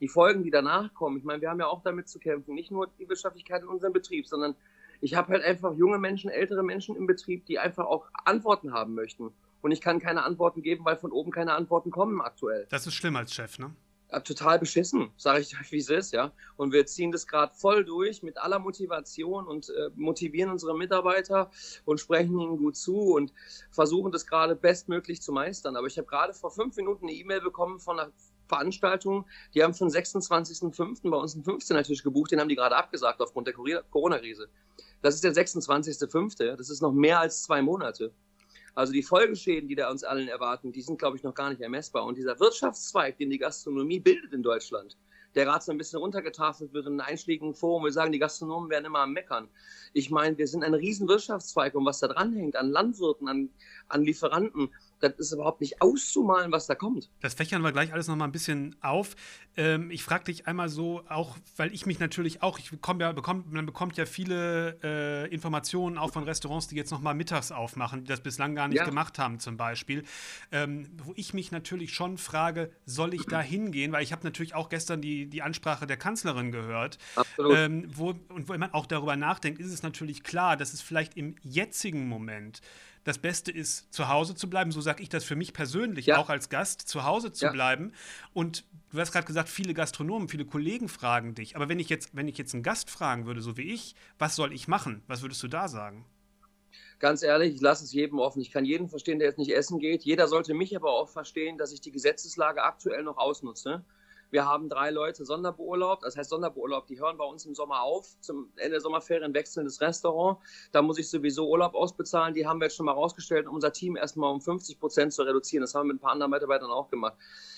die 0.00 0.08
Folgen, 0.08 0.42
die 0.42 0.50
danach 0.50 0.92
kommen, 0.94 1.18
ich 1.18 1.24
meine, 1.24 1.40
wir 1.40 1.50
haben 1.50 1.60
ja 1.60 1.66
auch 1.66 1.82
damit 1.82 2.08
zu 2.08 2.18
kämpfen, 2.18 2.54
nicht 2.54 2.70
nur 2.70 2.88
die 2.98 3.08
Wirtschaftlichkeit 3.08 3.62
in 3.62 3.68
unserem 3.68 3.92
Betrieb, 3.92 4.26
sondern 4.26 4.56
ich 5.00 5.14
habe 5.14 5.32
halt 5.32 5.44
einfach 5.44 5.72
junge 5.74 5.98
Menschen, 5.98 6.30
ältere 6.30 6.62
Menschen 6.62 6.96
im 6.96 7.06
Betrieb, 7.06 7.46
die 7.46 7.58
einfach 7.58 7.86
auch 7.86 8.06
Antworten 8.24 8.72
haben 8.72 8.94
möchten. 8.94 9.32
Und 9.62 9.72
ich 9.72 9.80
kann 9.80 9.98
keine 9.98 10.24
Antworten 10.24 10.62
geben, 10.62 10.84
weil 10.84 10.96
von 10.96 11.12
oben 11.12 11.30
keine 11.30 11.54
Antworten 11.54 11.90
kommen 11.90 12.20
aktuell. 12.20 12.66
Das 12.70 12.86
ist 12.86 12.94
schlimm 12.94 13.16
als 13.16 13.34
Chef, 13.34 13.58
ne? 13.58 13.74
Total 14.24 14.58
beschissen, 14.58 15.10
sage 15.16 15.40
ich 15.40 15.58
euch, 15.58 15.70
wie 15.72 15.78
es 15.78 15.88
ist, 15.88 16.12
ja. 16.12 16.32
Und 16.56 16.72
wir 16.72 16.86
ziehen 16.86 17.12
das 17.12 17.26
gerade 17.26 17.54
voll 17.54 17.84
durch 17.84 18.22
mit 18.22 18.38
aller 18.38 18.58
Motivation 18.58 19.46
und 19.46 19.70
äh, 19.70 19.90
motivieren 19.94 20.50
unsere 20.50 20.76
Mitarbeiter 20.76 21.50
und 21.84 22.00
sprechen 22.00 22.38
ihnen 22.38 22.58
gut 22.58 22.76
zu 22.76 22.96
und 23.14 23.32
versuchen 23.70 24.12
das 24.12 24.26
gerade 24.26 24.56
bestmöglich 24.56 25.22
zu 25.22 25.32
meistern. 25.32 25.76
Aber 25.76 25.86
ich 25.86 25.96
habe 25.96 26.08
gerade 26.08 26.34
vor 26.34 26.50
fünf 26.50 26.76
Minuten 26.76 27.06
eine 27.06 27.16
E-Mail 27.16 27.40
bekommen 27.40 27.78
von 27.78 28.00
einer 28.00 28.12
Veranstaltung, 28.48 29.26
die 29.54 29.62
haben 29.62 29.74
für 29.74 29.84
den 29.84 29.92
26.05. 29.92 31.08
bei 31.08 31.16
uns 31.16 31.34
einen 31.34 31.44
15er 31.44 31.84
Tisch 31.84 32.02
gebucht, 32.02 32.32
den 32.32 32.40
haben 32.40 32.48
die 32.48 32.56
gerade 32.56 32.76
abgesagt 32.76 33.20
aufgrund 33.20 33.46
der 33.46 33.54
Corona-Krise. 33.54 34.48
Das 35.02 35.14
ist 35.14 35.24
der 35.24 35.32
26.05., 35.32 36.56
das 36.56 36.68
ist 36.68 36.82
noch 36.82 36.92
mehr 36.92 37.20
als 37.20 37.44
zwei 37.44 37.62
Monate. 37.62 38.12
Also 38.80 38.94
die 38.94 39.02
Folgeschäden, 39.02 39.68
die 39.68 39.74
da 39.74 39.90
uns 39.90 40.04
allen 40.04 40.28
erwarten, 40.28 40.72
die 40.72 40.80
sind, 40.80 40.98
glaube 40.98 41.14
ich, 41.14 41.22
noch 41.22 41.34
gar 41.34 41.50
nicht 41.50 41.60
ermessbar. 41.60 42.06
Und 42.06 42.16
dieser 42.16 42.40
Wirtschaftszweig, 42.40 43.18
den 43.18 43.28
die 43.28 43.36
Gastronomie 43.36 44.00
bildet 44.00 44.32
in 44.32 44.42
Deutschland, 44.42 44.96
der 45.34 45.44
gerade 45.44 45.62
so 45.62 45.70
ein 45.70 45.76
bisschen 45.76 45.98
runtergetafelt 45.98 46.72
wird 46.72 46.86
in 46.86 46.92
einem 46.92 47.00
einschlägigen 47.00 47.52
Forum, 47.54 47.84
wir 47.84 47.92
sagen, 47.92 48.10
die 48.10 48.18
Gastronomen 48.18 48.70
werden 48.70 48.86
immer 48.86 49.00
am 49.00 49.12
Meckern. 49.12 49.50
Ich 49.92 50.10
meine, 50.10 50.38
wir 50.38 50.46
sind 50.46 50.64
ein 50.64 50.72
riesen 50.72 51.08
Wirtschaftszweig 51.08 51.74
und 51.74 51.84
was 51.84 51.98
da 51.98 52.08
dranhängt 52.08 52.56
an 52.56 52.70
Landwirten, 52.70 53.28
an, 53.28 53.50
an 53.88 54.02
Lieferanten, 54.02 54.70
das 55.00 55.18
ist 55.18 55.32
überhaupt 55.32 55.60
nicht 55.60 55.80
auszumalen, 55.80 56.52
was 56.52 56.66
da 56.66 56.74
kommt. 56.74 57.10
Das 57.20 57.34
fächern 57.34 57.62
wir 57.62 57.72
gleich 57.72 57.92
alles 57.92 58.08
noch 58.08 58.16
mal 58.16 58.24
ein 58.24 58.32
bisschen 58.32 58.76
auf. 58.80 59.16
Ähm, 59.56 59.90
ich 59.90 60.04
frage 60.04 60.24
dich 60.24 60.46
einmal 60.46 60.68
so, 60.68 61.02
auch 61.08 61.36
weil 61.56 61.72
ich 61.74 61.86
mich 61.86 61.98
natürlich 61.98 62.42
auch, 62.42 62.58
ich 62.58 62.70
bekomme 62.70 63.04
ja, 63.04 63.12
bekommt, 63.12 63.52
man 63.52 63.66
bekommt 63.66 63.96
ja 63.96 64.06
viele 64.06 64.78
äh, 64.82 65.32
Informationen 65.32 65.98
auch 65.98 66.12
von 66.12 66.24
Restaurants, 66.24 66.68
die 66.68 66.76
jetzt 66.76 66.90
noch 66.90 67.00
mal 67.00 67.14
mittags 67.14 67.50
aufmachen, 67.50 68.02
die 68.02 68.08
das 68.08 68.20
bislang 68.20 68.54
gar 68.54 68.68
nicht 68.68 68.78
ja. 68.78 68.84
gemacht 68.84 69.18
haben 69.18 69.40
zum 69.40 69.56
Beispiel. 69.56 70.04
Ähm, 70.52 70.88
wo 71.02 71.12
ich 71.16 71.34
mich 71.34 71.50
natürlich 71.50 71.94
schon 71.94 72.18
frage, 72.18 72.70
soll 72.84 73.14
ich 73.14 73.24
da 73.26 73.40
hingehen? 73.40 73.92
Weil 73.92 74.02
ich 74.02 74.12
habe 74.12 74.24
natürlich 74.24 74.54
auch 74.54 74.68
gestern 74.68 75.00
die, 75.00 75.26
die 75.26 75.42
Ansprache 75.42 75.86
der 75.86 75.96
Kanzlerin 75.96 76.52
gehört. 76.52 76.98
Absolut. 77.16 77.56
Ähm, 77.56 77.88
wo, 77.94 78.14
und 78.28 78.48
wo 78.48 78.56
man 78.56 78.72
auch 78.72 78.86
darüber 78.86 79.16
nachdenkt, 79.16 79.60
ist 79.60 79.72
es 79.72 79.82
natürlich 79.82 80.22
klar, 80.22 80.56
dass 80.56 80.72
es 80.72 80.80
vielleicht 80.80 81.16
im 81.16 81.36
jetzigen 81.42 82.08
Moment 82.08 82.60
das 83.04 83.18
Beste 83.18 83.50
ist, 83.50 83.92
zu 83.92 84.08
Hause 84.08 84.34
zu 84.34 84.50
bleiben. 84.50 84.72
So 84.72 84.80
sage 84.80 85.02
ich 85.02 85.08
das 85.08 85.24
für 85.24 85.36
mich 85.36 85.52
persönlich, 85.52 86.06
ja. 86.06 86.18
auch 86.18 86.28
als 86.28 86.48
Gast, 86.48 86.82
zu 86.82 87.04
Hause 87.04 87.32
zu 87.32 87.46
ja. 87.46 87.52
bleiben. 87.52 87.92
Und 88.32 88.64
du 88.92 88.98
hast 88.98 89.12
gerade 89.12 89.26
gesagt, 89.26 89.48
viele 89.48 89.74
Gastronomen, 89.74 90.28
viele 90.28 90.44
Kollegen 90.44 90.88
fragen 90.88 91.34
dich. 91.34 91.56
Aber 91.56 91.68
wenn 91.68 91.78
ich 91.78 91.88
jetzt, 91.88 92.14
wenn 92.14 92.28
ich 92.28 92.38
jetzt 92.38 92.54
einen 92.54 92.62
Gast 92.62 92.90
fragen 92.90 93.26
würde, 93.26 93.40
so 93.40 93.56
wie 93.56 93.72
ich, 93.72 93.94
was 94.18 94.36
soll 94.36 94.52
ich 94.52 94.68
machen? 94.68 95.02
Was 95.06 95.22
würdest 95.22 95.42
du 95.42 95.48
da 95.48 95.68
sagen? 95.68 96.04
Ganz 96.98 97.22
ehrlich, 97.22 97.54
ich 97.54 97.60
lasse 97.62 97.84
es 97.84 97.92
jedem 97.92 98.18
offen. 98.18 98.42
Ich 98.42 98.50
kann 98.50 98.66
jeden 98.66 98.88
verstehen, 98.88 99.18
der 99.18 99.28
jetzt 99.28 99.38
nicht 99.38 99.54
essen 99.54 99.78
geht. 99.78 100.02
Jeder 100.02 100.28
sollte 100.28 100.52
mich 100.52 100.76
aber 100.76 100.92
auch 100.92 101.08
verstehen, 101.08 101.56
dass 101.56 101.72
ich 101.72 101.80
die 101.80 101.92
Gesetzeslage 101.92 102.62
aktuell 102.62 103.02
noch 103.02 103.16
ausnutze. 103.16 103.82
Wir 104.30 104.46
haben 104.46 104.68
drei 104.68 104.90
Leute 104.90 105.24
sonderbeurlaubt, 105.24 106.04
das 106.04 106.16
heißt 106.16 106.30
sonderbeurlaubt, 106.30 106.88
die 106.88 107.00
hören 107.00 107.16
bei 107.16 107.24
uns 107.24 107.44
im 107.46 107.54
Sommer 107.54 107.82
auf, 107.82 108.16
zum 108.20 108.52
Ende 108.56 108.70
der 108.70 108.80
Sommerferien 108.80 109.34
wechseln 109.34 109.64
das 109.64 109.80
Restaurant. 109.80 110.38
Da 110.72 110.82
muss 110.82 110.98
ich 110.98 111.10
sowieso 111.10 111.48
Urlaub 111.48 111.74
ausbezahlen. 111.74 112.34
Die 112.34 112.46
haben 112.46 112.60
wir 112.60 112.66
jetzt 112.66 112.76
schon 112.76 112.86
mal 112.86 112.92
rausgestellt, 112.92 113.48
um 113.48 113.54
unser 113.56 113.72
Team 113.72 113.96
erstmal 113.96 114.32
um 114.32 114.40
50 114.40 114.78
Prozent 114.78 115.12
zu 115.12 115.22
reduzieren. 115.22 115.62
Das 115.62 115.74
haben 115.74 115.88
wir 115.88 115.94
mit 115.94 115.96
ein 115.96 116.04
paar 116.04 116.12
anderen 116.12 116.30
Mitarbeitern 116.30 116.70
auch 116.70 116.88
gemacht. 116.88 117.16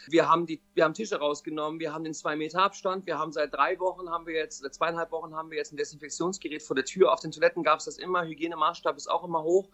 Wir 0.09 0.29
haben, 0.29 0.47
die, 0.47 0.61
wir 0.75 0.85
haben 0.85 0.95
Tische 0.95 1.17
rausgenommen, 1.17 1.79
wir 1.79 1.93
haben 1.93 2.05
den 2.05 2.15
zwei 2.15 2.37
Meter 2.37 2.63
Abstand, 2.63 3.07
wir 3.07 3.19
haben 3.19 3.33
seit 3.33 3.53
drei 3.53 3.79
Wochen 3.79 4.09
haben 4.09 4.27
wir 4.27 4.35
jetzt, 4.35 4.63
seit 4.63 4.75
zweieinhalb 4.75 5.13
Wochen 5.13 5.35
haben 5.35 5.51
wir 5.51 5.59
jetzt 5.59 5.73
ein 5.73 5.77
Desinfektionsgerät 5.77 6.63
vor 6.63 6.75
der 6.75 6.85
Tür. 6.85 7.13
Auf 7.13 7.21
den 7.21 7.31
Toiletten 7.31 7.63
gab 7.63 7.79
es 7.79 7.85
das 7.85 7.99
immer, 7.99 8.25
Hygienemaßstab 8.25 8.97
ist 8.97 9.11
auch 9.11 9.25
immer 9.25 9.43
hoch. 9.43 9.69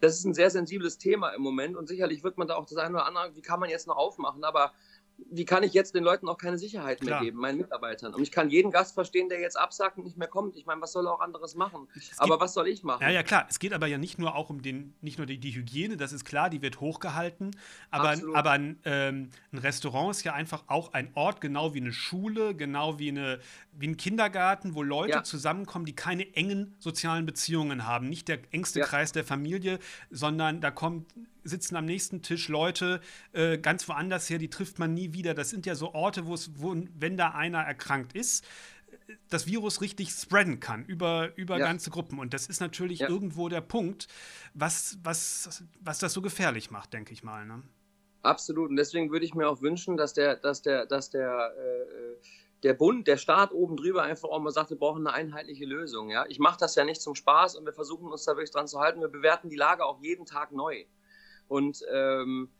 Das 0.00 0.14
ist 0.14 0.24
ein 0.24 0.34
sehr 0.34 0.50
sensibles 0.50 0.98
Thema 0.98 1.30
im 1.30 1.42
Moment 1.42 1.76
und 1.76 1.88
sicherlich 1.88 2.22
wird 2.22 2.38
man 2.38 2.46
da 2.46 2.54
auch 2.54 2.66
das 2.66 2.78
eine 2.78 2.94
oder 2.94 3.06
andere, 3.06 3.34
wie 3.34 3.42
kann 3.42 3.58
man 3.60 3.68
jetzt 3.68 3.86
noch 3.86 3.96
aufmachen, 3.96 4.44
aber 4.44 4.72
wie 5.30 5.44
kann 5.44 5.62
ich 5.62 5.72
jetzt 5.72 5.94
den 5.94 6.04
Leuten 6.04 6.28
auch 6.28 6.38
keine 6.38 6.58
Sicherheit 6.58 7.00
Klar. 7.00 7.20
mehr 7.20 7.30
geben, 7.30 7.40
meinen 7.40 7.58
Mitarbeitern? 7.58 8.14
Und 8.14 8.22
ich 8.22 8.30
kann 8.30 8.50
jeden 8.50 8.70
Gast 8.70 8.94
verstehen, 8.94 9.28
der 9.28 9.40
jetzt 9.40 9.58
absagt 9.58 9.98
und 9.98 10.04
nicht 10.04 10.16
mehr 10.16 10.28
kommt. 10.28 10.56
Ich 10.56 10.64
meine, 10.64 10.80
was 10.80 10.92
soll 10.92 11.06
er 11.06 11.12
auch 11.12 11.20
anderes 11.20 11.54
machen? 11.54 11.88
Es 11.96 12.18
aber 12.18 12.34
geht, 12.34 12.40
was 12.42 12.54
soll 12.54 12.68
ich 12.68 12.82
machen? 12.84 13.02
Ja, 13.02 13.10
ja, 13.10 13.22
klar. 13.22 13.46
Es 13.48 13.58
geht 13.58 13.72
aber 13.72 13.86
ja 13.86 13.98
nicht 13.98 14.18
nur 14.18 14.36
auch 14.36 14.48
um 14.48 14.62
den, 14.62 14.94
nicht 15.00 15.18
nur 15.18 15.26
die, 15.26 15.38
die 15.38 15.54
Hygiene, 15.54 15.96
das 15.96 16.12
ist 16.12 16.24
klar, 16.24 16.50
die 16.50 16.62
wird 16.62 16.80
hochgehalten. 16.80 17.50
Aber, 17.90 18.14
aber 18.34 18.50
ein, 18.52 18.78
ähm, 18.84 19.30
ein 19.52 19.58
Restaurant 19.58 20.12
ist 20.12 20.24
ja 20.24 20.34
einfach 20.34 20.64
auch 20.68 20.92
ein 20.92 21.10
Ort, 21.14 21.40
genau 21.40 21.74
wie 21.74 21.80
eine 21.80 21.92
Schule, 21.92 22.54
genau 22.54 22.98
wie, 22.98 23.10
eine, 23.10 23.40
wie 23.72 23.88
ein 23.88 23.96
Kindergarten, 23.96 24.74
wo 24.74 24.82
Leute 24.82 25.12
ja. 25.12 25.24
zusammenkommen, 25.24 25.84
die 25.84 25.94
keine 25.94 26.34
engen 26.34 26.76
sozialen 26.78 27.26
Beziehungen 27.26 27.86
haben. 27.86 28.08
Nicht 28.08 28.28
der 28.28 28.38
engste 28.52 28.80
ja. 28.80 28.86
Kreis 28.86 29.12
der 29.12 29.24
Familie, 29.24 29.78
sondern 30.10 30.60
da 30.60 30.70
kommt 30.70 31.12
sitzen 31.48 31.76
am 31.76 31.84
nächsten 31.84 32.22
Tisch 32.22 32.48
Leute 32.48 33.00
äh, 33.32 33.58
ganz 33.58 33.88
woanders 33.88 34.28
her, 34.30 34.38
die 34.38 34.50
trifft 34.50 34.78
man 34.78 34.94
nie 34.94 35.12
wieder. 35.12 35.34
Das 35.34 35.50
sind 35.50 35.66
ja 35.66 35.74
so 35.74 35.94
Orte, 35.94 36.26
wo 36.26 36.34
es, 36.34 36.50
wo, 36.60 36.76
wenn 36.98 37.16
da 37.16 37.30
einer 37.30 37.60
erkrankt 37.60 38.14
ist, 38.14 38.44
das 39.28 39.46
Virus 39.46 39.80
richtig 39.80 40.10
spreaden 40.10 40.60
kann 40.60 40.84
über, 40.84 41.36
über 41.36 41.58
ja. 41.58 41.66
ganze 41.66 41.90
Gruppen. 41.90 42.18
Und 42.18 42.34
das 42.34 42.46
ist 42.46 42.60
natürlich 42.60 43.00
ja. 43.00 43.08
irgendwo 43.08 43.48
der 43.48 43.60
Punkt, 43.60 44.08
was, 44.54 44.98
was, 45.02 45.64
was 45.80 45.98
das 45.98 46.12
so 46.12 46.22
gefährlich 46.22 46.70
macht, 46.70 46.92
denke 46.92 47.12
ich 47.12 47.22
mal. 47.22 47.46
Ne? 47.46 47.62
Absolut. 48.22 48.70
Und 48.70 48.76
deswegen 48.76 49.10
würde 49.10 49.24
ich 49.24 49.34
mir 49.34 49.48
auch 49.48 49.62
wünschen, 49.62 49.96
dass 49.96 50.14
der, 50.14 50.36
dass 50.36 50.62
der, 50.62 50.86
dass 50.86 51.10
der, 51.10 51.54
äh, 51.56 52.16
der 52.62 52.74
Bund, 52.74 53.06
der 53.06 53.16
Staat 53.16 53.52
oben 53.52 53.76
drüber 53.76 54.02
einfach 54.02 54.28
auch 54.28 54.40
mal 54.40 54.50
sagt, 54.50 54.70
wir 54.70 54.78
brauchen 54.78 55.06
eine 55.06 55.14
einheitliche 55.14 55.64
Lösung. 55.64 56.10
Ja? 56.10 56.26
Ich 56.28 56.38
mache 56.38 56.58
das 56.58 56.74
ja 56.74 56.84
nicht 56.84 57.00
zum 57.00 57.14
Spaß 57.14 57.56
und 57.56 57.64
wir 57.64 57.72
versuchen 57.72 58.10
uns 58.10 58.24
da 58.24 58.32
wirklich 58.32 58.50
dran 58.50 58.66
zu 58.66 58.80
halten. 58.80 59.00
Wir 59.00 59.08
bewerten 59.08 59.48
die 59.48 59.56
Lage 59.56 59.84
auch 59.84 60.00
jeden 60.00 60.26
Tag 60.26 60.52
neu. 60.52 60.84
Und 61.48 61.82
ähm, 61.92 62.50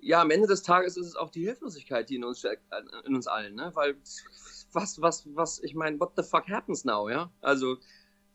ja, 0.00 0.20
am 0.20 0.30
Ende 0.30 0.46
des 0.46 0.62
Tages 0.62 0.96
ist 0.96 1.06
es 1.06 1.16
auch 1.16 1.30
die 1.30 1.44
Hilflosigkeit, 1.44 2.08
die 2.08 2.16
in 2.16 2.24
uns 2.24 2.38
steckt, 2.40 2.62
in 3.04 3.14
uns 3.14 3.26
allen, 3.26 3.54
ne? 3.54 3.70
Weil 3.74 3.96
was, 4.72 5.00
was, 5.00 5.26
was, 5.34 5.62
ich 5.62 5.74
meine, 5.74 5.98
what 5.98 6.12
the 6.16 6.22
fuck 6.22 6.48
happens 6.48 6.84
now, 6.84 7.08
ja? 7.08 7.30
Also 7.40 7.78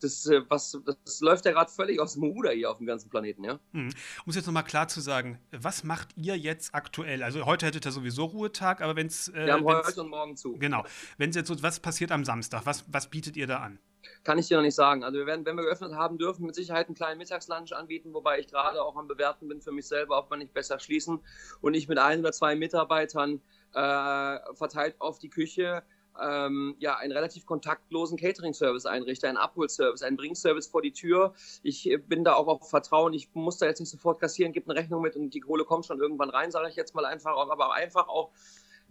das, 0.04 0.26
äh, 0.28 0.42
was, 0.50 0.78
das 1.06 1.22
läuft 1.22 1.46
ja 1.46 1.52
gerade 1.52 1.72
völlig 1.72 2.00
aus 2.00 2.14
dem 2.14 2.24
Ruder 2.24 2.52
hier 2.52 2.70
auf 2.70 2.78
dem 2.78 2.88
ganzen 2.88 3.10
Planeten, 3.10 3.44
ja. 3.44 3.60
Hm. 3.74 3.90
Um 4.26 4.30
es 4.30 4.36
jetzt 4.36 4.46
nochmal 4.46 4.64
klar 4.64 4.88
zu 4.88 5.02
sagen, 5.02 5.40
was 5.52 5.84
macht 5.84 6.10
ihr 6.16 6.38
jetzt 6.38 6.74
aktuell? 6.74 7.24
Also 7.24 7.46
heute 7.46 7.66
hättet 7.66 7.86
ihr 7.86 7.92
sowieso 7.92 8.26
Ruhetag, 8.26 8.82
aber 8.82 8.96
wenn 8.96 9.08
es. 9.08 9.30
Äh, 9.30 9.46
Wir 9.46 9.54
haben 9.54 9.64
heute 9.64 10.02
und 10.02 10.10
morgen 10.10 10.36
zu. 10.36 10.58
Genau. 10.58 10.84
Wenn 11.18 11.30
es 11.30 11.36
jetzt 11.36 11.48
so, 11.48 11.64
was 11.64 11.80
passiert 11.80 12.12
am 12.12 12.26
Samstag? 12.26 12.66
Was, 12.66 12.86
was 12.88 13.10
bietet 13.10 13.38
ihr 13.38 13.48
da 13.48 13.60
an? 13.60 13.80
Kann 14.24 14.38
ich 14.38 14.48
dir 14.48 14.58
noch 14.58 14.64
nicht 14.64 14.76
sagen. 14.76 15.04
Also 15.04 15.20
wir 15.20 15.26
werden, 15.26 15.46
wenn 15.46 15.56
wir 15.56 15.64
geöffnet 15.64 15.94
haben, 15.94 16.18
dürfen 16.18 16.46
mit 16.46 16.56
Sicherheit 16.56 16.88
einen 16.88 16.96
kleinen 16.96 17.18
Mittagslunch 17.18 17.76
anbieten, 17.76 18.14
wobei 18.14 18.40
ich 18.40 18.48
gerade 18.48 18.82
auch 18.82 18.96
am 18.96 19.08
Bewerten 19.08 19.48
bin 19.48 19.62
für 19.62 19.72
mich 19.72 19.88
selber, 19.88 20.18
ob 20.18 20.30
wir 20.32 20.38
nicht 20.38 20.54
besser 20.54 20.80
schließen 20.80 21.20
und 21.62 21.74
ich 21.74 21.88
mit 21.88 21.98
ein 21.98 22.20
oder 22.20 22.32
zwei 22.32 22.56
Mitarbeitern 22.56 23.42
äh, 23.74 24.56
verteilt 24.56 24.96
auf 25.00 25.20
die 25.20 25.30
Küche 25.30 25.84
ähm, 26.20 26.76
ja, 26.80 26.98
einen 26.98 27.12
relativ 27.12 27.46
kontaktlosen 27.46 28.18
Catering-Service 28.18 28.86
einrichte, 28.86 29.28
einen 29.28 29.38
Abholservice, 29.38 30.02
einen 30.02 30.18
Bringservice 30.18 30.68
vor 30.68 30.82
die 30.82 30.92
Tür. 30.92 31.34
Ich 31.64 31.90
äh, 31.90 31.98
bin 31.98 32.24
da 32.24 32.34
auch 32.34 32.48
auf 32.48 32.70
Vertrauen. 32.70 33.14
Ich 33.14 33.30
muss 33.34 33.58
da 33.58 33.66
jetzt 33.66 33.80
nicht 33.80 33.90
sofort 33.90 34.20
kassieren, 34.20 34.52
gebe 34.54 34.70
eine 34.70 34.80
Rechnung 34.80 35.02
mit 35.02 35.16
und 35.16 35.34
die 35.34 35.40
Kohle 35.40 35.64
kommt 35.64 35.86
schon 35.86 36.00
irgendwann 36.00 36.30
rein, 36.30 36.52
sage 36.52 36.70
ich 36.70 36.76
jetzt 36.76 36.96
mal 36.96 37.06
einfach. 37.06 37.38
Aber 37.38 37.74
einfach 37.74 38.08
auch 38.08 38.32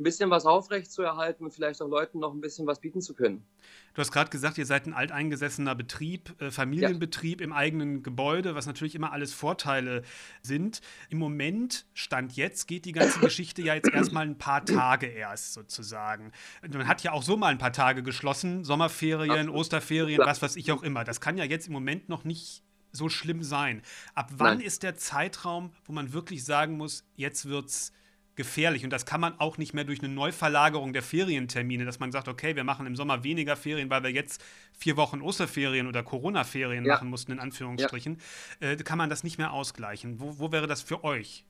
ein 0.01 0.03
bisschen 0.03 0.31
was 0.31 0.47
aufrecht 0.47 0.91
zu 0.91 1.03
erhalten 1.03 1.45
und 1.45 1.53
vielleicht 1.53 1.83
auch 1.83 1.89
Leuten 1.89 2.21
noch 2.21 2.33
ein 2.33 2.41
bisschen 2.41 2.67
was 2.67 2.81
bieten 2.81 3.03
zu 3.03 3.15
können. 3.15 3.45
Du 3.93 4.01
hast 4.01 4.13
gerade 4.13 4.31
gesagt, 4.31 4.57
ihr 4.57 4.65
seid 4.65 4.87
ein 4.87 4.95
alteingesessener 4.95 5.75
Betrieb, 5.75 6.41
äh, 6.41 6.51
Familienbetrieb 6.51 7.41
ja. 7.41 7.45
im 7.45 7.53
eigenen 7.53 8.03
Gebäude, 8.03 8.55
was 8.55 8.67
natürlich 8.67 8.95
immer 8.95 9.13
alles 9.13 9.35
Vorteile 9.35 10.03
sind. 10.43 10.81
Im 11.11 11.19
Moment, 11.19 11.87
Stand 11.93 12.33
jetzt, 12.33 12.67
geht 12.67 12.87
die 12.87 12.93
ganze 12.93 13.21
Geschichte 13.21 13.61
ja 13.61 13.75
jetzt 13.75 13.93
erstmal 13.93 14.27
ein 14.27 14.39
paar 14.39 14.65
Tage 14.65 15.07
erst 15.07 15.53
sozusagen. 15.53 16.33
Man 16.63 16.89
hat 16.89 17.03
ja 17.03 17.13
auch 17.13 17.23
so 17.23 17.37
mal 17.37 17.49
ein 17.49 17.59
paar 17.59 17.73
Tage 17.73 18.03
geschlossen, 18.03 18.65
Sommerferien, 18.65 19.31
Absolut. 19.31 19.57
Osterferien, 19.57 20.17
Klar. 20.17 20.29
was 20.29 20.41
weiß 20.41 20.57
ich 20.57 20.73
auch 20.73 20.83
immer. 20.83 21.05
Das 21.05 21.21
kann 21.21 21.37
ja 21.37 21.45
jetzt 21.45 21.67
im 21.67 21.75
Moment 21.75 22.09
noch 22.09 22.25
nicht 22.25 22.63
so 22.91 23.11
schlimm 23.11 23.43
sein. 23.43 23.83
Ab 24.15 24.31
wann 24.33 24.59
Nein. 24.59 24.67
ist 24.67 24.83
der 24.83 24.97
Zeitraum, 24.97 25.73
wo 25.85 25.93
man 25.93 26.15
wirklich 26.15 26.45
sagen 26.45 26.77
muss, 26.77 27.05
jetzt 27.17 27.47
wird's 27.47 27.93
gefährlich. 28.41 28.85
Und 28.85 28.91
das 28.91 29.05
kann 29.05 29.21
man 29.21 29.39
auch 29.39 29.59
nicht 29.59 29.75
mehr 29.75 29.85
durch 29.85 29.99
eine 30.01 30.09
Neuverlagerung 30.09 30.95
der 30.95 31.03
Ferientermine, 31.03 31.85
dass 31.85 32.01
man 32.01 32.11
sagt, 32.11 32.27
okay, 32.27 32.57
wir 32.57 32.65
machen 32.65 32.87
im 32.87 32.97
Sommer 32.97 33.23
weniger 33.23 33.55
Ferien, 33.55 33.91
weil 33.91 34.03
wir 34.03 34.11
jetzt 34.11 34.43
vier 34.73 34.97
Wochen 34.97 35.21
Osterferien 35.21 35.87
oder 35.87 36.03
Corona-Ferien 36.03 36.87
ja. 36.87 36.95
machen 36.95 37.11
mussten, 37.11 37.33
in 37.33 37.39
Anführungsstrichen, 37.39 38.19
ja. 38.61 38.71
äh, 38.71 38.77
kann 38.77 38.97
man 38.97 39.11
das 39.11 39.25
nicht 39.25 39.37
mehr 39.37 39.53
ausgleichen. 39.53 40.21
Wo, 40.21 40.39
wo 40.39 40.53
wäre 40.53 40.67
das 40.67 40.81
für 40.81 41.05
euch? 41.05 41.45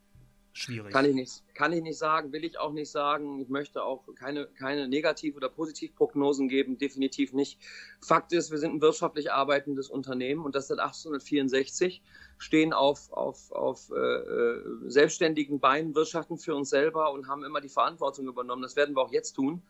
Schwierig. 0.61 0.93
Kann 0.93 1.05
ich 1.05 1.15
nicht, 1.15 1.43
kann 1.55 1.73
ich 1.73 1.83
nicht 1.83 1.99
sagen, 1.99 2.33
will 2.33 2.45
ich 2.45 2.59
auch 2.59 2.73
nicht 2.73 2.91
sagen. 2.91 3.41
Ich 3.41 3.49
möchte 3.49 3.83
auch 3.83 4.05
keine, 4.15 4.47
keine 4.47 4.89
Negativ- 4.89 5.37
oder 5.37 5.49
Positivprognosen 5.49 6.49
geben, 6.49 6.79
definitiv 6.79 7.33
nicht. 7.33 7.59
Fakt 8.01 8.33
ist, 8.33 8.51
wir 8.51 8.59
sind 8.59 8.75
ein 8.75 8.81
wirtschaftlich 8.81 9.33
arbeitendes 9.33 9.89
Unternehmen 9.89 10.45
und 10.45 10.55
das 10.55 10.69
seit 10.69 10.79
1864, 10.79 12.03
stehen 12.39 12.73
auf, 12.73 13.13
auf, 13.13 13.53
auf 13.53 13.91
äh, 13.91 13.99
äh, 13.99 14.65
selbstständigen 14.87 15.61
Beinen, 15.61 15.95
wirtschaften 15.95 16.39
für 16.39 16.55
uns 16.55 16.71
selber 16.71 17.13
und 17.13 17.29
haben 17.29 17.45
immer 17.45 17.61
die 17.61 17.69
Verantwortung 17.69 18.27
übernommen. 18.29 18.63
Das 18.63 18.77
werden 18.77 18.97
wir 18.97 19.03
auch 19.03 19.13
jetzt 19.13 19.33
tun. 19.33 19.63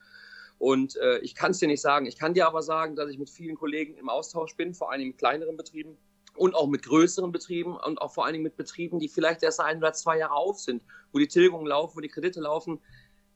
Und 0.59 0.97
äh, 0.97 1.19
ich 1.21 1.35
kann 1.35 1.53
es 1.53 1.59
dir 1.59 1.69
nicht 1.69 1.81
sagen. 1.81 2.05
Ich 2.05 2.19
kann 2.19 2.35
dir 2.35 2.47
aber 2.47 2.63
sagen, 2.63 2.95
dass 2.95 3.09
ich 3.09 3.19
mit 3.19 3.31
vielen 3.31 3.57
Kollegen 3.57 3.97
im 3.97 4.11
Austausch 4.11 4.55
bin, 4.57 4.75
vor 4.75 4.93
allem 4.93 5.01
in 5.01 5.17
kleineren 5.17 5.57
Betrieben 5.57 5.97
und 6.41 6.55
auch 6.55 6.69
mit 6.69 6.83
größeren 6.85 7.33
Betrieben 7.33 7.77
und 7.77 8.01
auch 8.01 8.15
vor 8.15 8.25
allen 8.25 8.33
Dingen 8.33 8.45
mit 8.45 8.57
Betrieben, 8.57 8.99
die 8.99 9.11
vielleicht 9.11 9.43
erst 9.43 9.61
ein 9.61 9.77
oder 9.77 9.93
zwei 9.93 10.17
Jahre 10.17 10.33
auf 10.33 10.59
sind, 10.59 10.83
wo 11.13 11.19
die 11.19 11.29
Tilgungen 11.29 11.67
laufen, 11.67 11.99
wo 11.99 12.01
die 12.01 12.09
Kredite 12.09 12.41
laufen, 12.41 12.81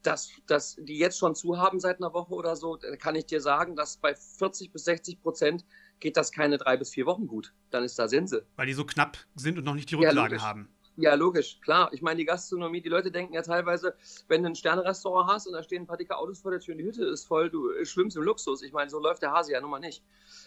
dass, 0.03 0.31
dass 0.47 0.77
die 0.81 0.97
jetzt 0.97 1.19
schon 1.19 1.35
zu 1.35 1.59
haben 1.59 1.81
seit 1.81 1.99
einer 1.99 2.15
Woche 2.15 2.33
oder 2.33 2.57
so, 2.57 2.79
kann 2.99 3.15
ich 3.15 3.27
dir 3.27 3.43
sagen, 3.43 3.77
dass 3.77 3.99
bei 3.99 4.15
40 4.15 4.73
bis 4.73 4.85
60 4.85 5.21
Prozent 5.21 5.67
geht 6.01 6.17
das 6.17 6.33
keine 6.33 6.57
drei 6.57 6.79
bis 6.79 6.95
vier 6.95 7.05
Wochen 7.05 7.27
gut. 7.27 7.53
Dann 7.69 7.85
ist 7.85 7.99
da 7.99 8.09
Sense. 8.09 8.47
Weil 8.57 8.69
die 8.69 8.73
so 8.73 8.87
knapp 8.87 9.19
sind 9.35 9.59
und 9.59 9.65
noch 9.65 9.75
nicht 9.75 9.91
die 9.91 9.97
Rücklagen 9.97 10.39
ja, 10.39 10.43
haben. 10.43 10.74
Ja, 10.97 11.15
logisch, 11.15 11.59
klar. 11.61 11.91
Ich 11.93 12.03
meine, 12.03 12.19
die 12.19 12.25
Gastronomie, 12.25 12.81
die 12.81 12.89
Leute 12.89 13.11
denken 13.11 13.35
ja 13.35 13.43
teilweise, 13.43 13.97
wenn 14.29 14.43
du 14.43 14.51
ein 14.51 14.55
Sternerestaurant 14.55 15.29
hast 15.29 15.47
und 15.49 15.55
da 15.55 15.63
stehen 15.63 15.83
ein 15.83 15.87
paar 15.87 15.97
dicke 15.97 16.17
Autos 16.17 16.41
vor 16.41 16.53
der 16.53 16.61
Tür 16.61 16.75
und 16.75 16.79
die 16.79 16.85
Hütte 16.85 17.05
ist 17.05 17.27
voll, 17.27 17.51
du 17.51 17.69
schwimmst 17.85 18.17
im 18.17 18.23
Luxus. 18.23 18.63
Ich 18.63 18.73
meine, 18.73 18.91
so 18.91 19.01
läuft 19.01 19.23
der 19.23 19.33
Hase 19.33 19.53
ja 19.53 19.61
nun 19.61 19.71
mal 19.71 19.81
nicht. 19.81 20.05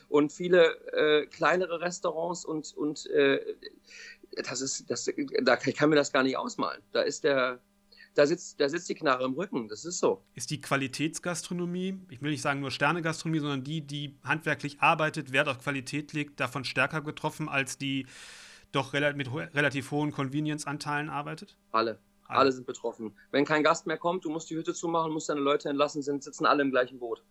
Und 0.07 0.31
viele 0.31 0.75
äh, 0.93 1.25
kleinere 1.25 1.81
Restaurants 1.81 2.45
und, 2.45 2.73
und 2.77 3.07
äh, 3.07 3.41
das 4.43 4.61
ist, 4.61 4.89
das, 4.89 5.09
da 5.41 5.55
kann, 5.57 5.69
ich 5.69 5.75
kann 5.75 5.89
mir 5.89 5.97
das 5.97 6.13
gar 6.13 6.23
nicht 6.23 6.37
ausmalen. 6.37 6.81
Da 6.93 7.01
ist 7.01 7.25
der, 7.25 7.59
da 8.13 8.25
sitzt, 8.25 8.59
da 8.61 8.69
sitzt 8.69 8.87
die 8.87 8.95
Knarre 8.95 9.25
im 9.25 9.33
Rücken. 9.33 9.67
Das 9.67 9.83
ist 9.83 9.99
so. 9.99 10.23
Ist 10.33 10.49
die 10.49 10.61
Qualitätsgastronomie, 10.61 11.99
ich 12.09 12.21
will 12.21 12.31
nicht 12.31 12.41
sagen 12.41 12.61
nur 12.61 12.71
Sternegastronomie, 12.71 13.39
sondern 13.39 13.65
die, 13.65 13.81
die 13.81 14.17
handwerklich 14.23 14.79
arbeitet, 14.79 15.33
Wert 15.33 15.49
auf 15.49 15.59
Qualität 15.59 16.13
legt, 16.13 16.39
davon 16.39 16.63
stärker 16.63 17.01
getroffen 17.01 17.49
als 17.49 17.77
die 17.77 18.07
doch 18.71 18.93
mit 18.93 19.33
relativ 19.33 19.91
hohen 19.91 20.11
Convenience-Anteilen 20.11 21.09
arbeitet? 21.09 21.57
Alle. 21.71 21.99
alle. 22.27 22.39
Alle 22.39 22.51
sind 22.51 22.67
betroffen. 22.67 23.15
Wenn 23.31 23.45
kein 23.45 23.63
Gast 23.63 23.87
mehr 23.87 23.97
kommt, 23.97 24.25
du 24.25 24.29
musst 24.29 24.49
die 24.49 24.55
Hütte 24.55 24.73
zumachen, 24.73 25.11
musst 25.11 25.29
deine 25.29 25.41
Leute 25.41 25.69
entlassen, 25.69 26.01
sind, 26.01 26.23
sitzen 26.23 26.45
alle 26.45 26.61
im 26.61 26.71
gleichen 26.71 26.99
Boot. 26.99 27.23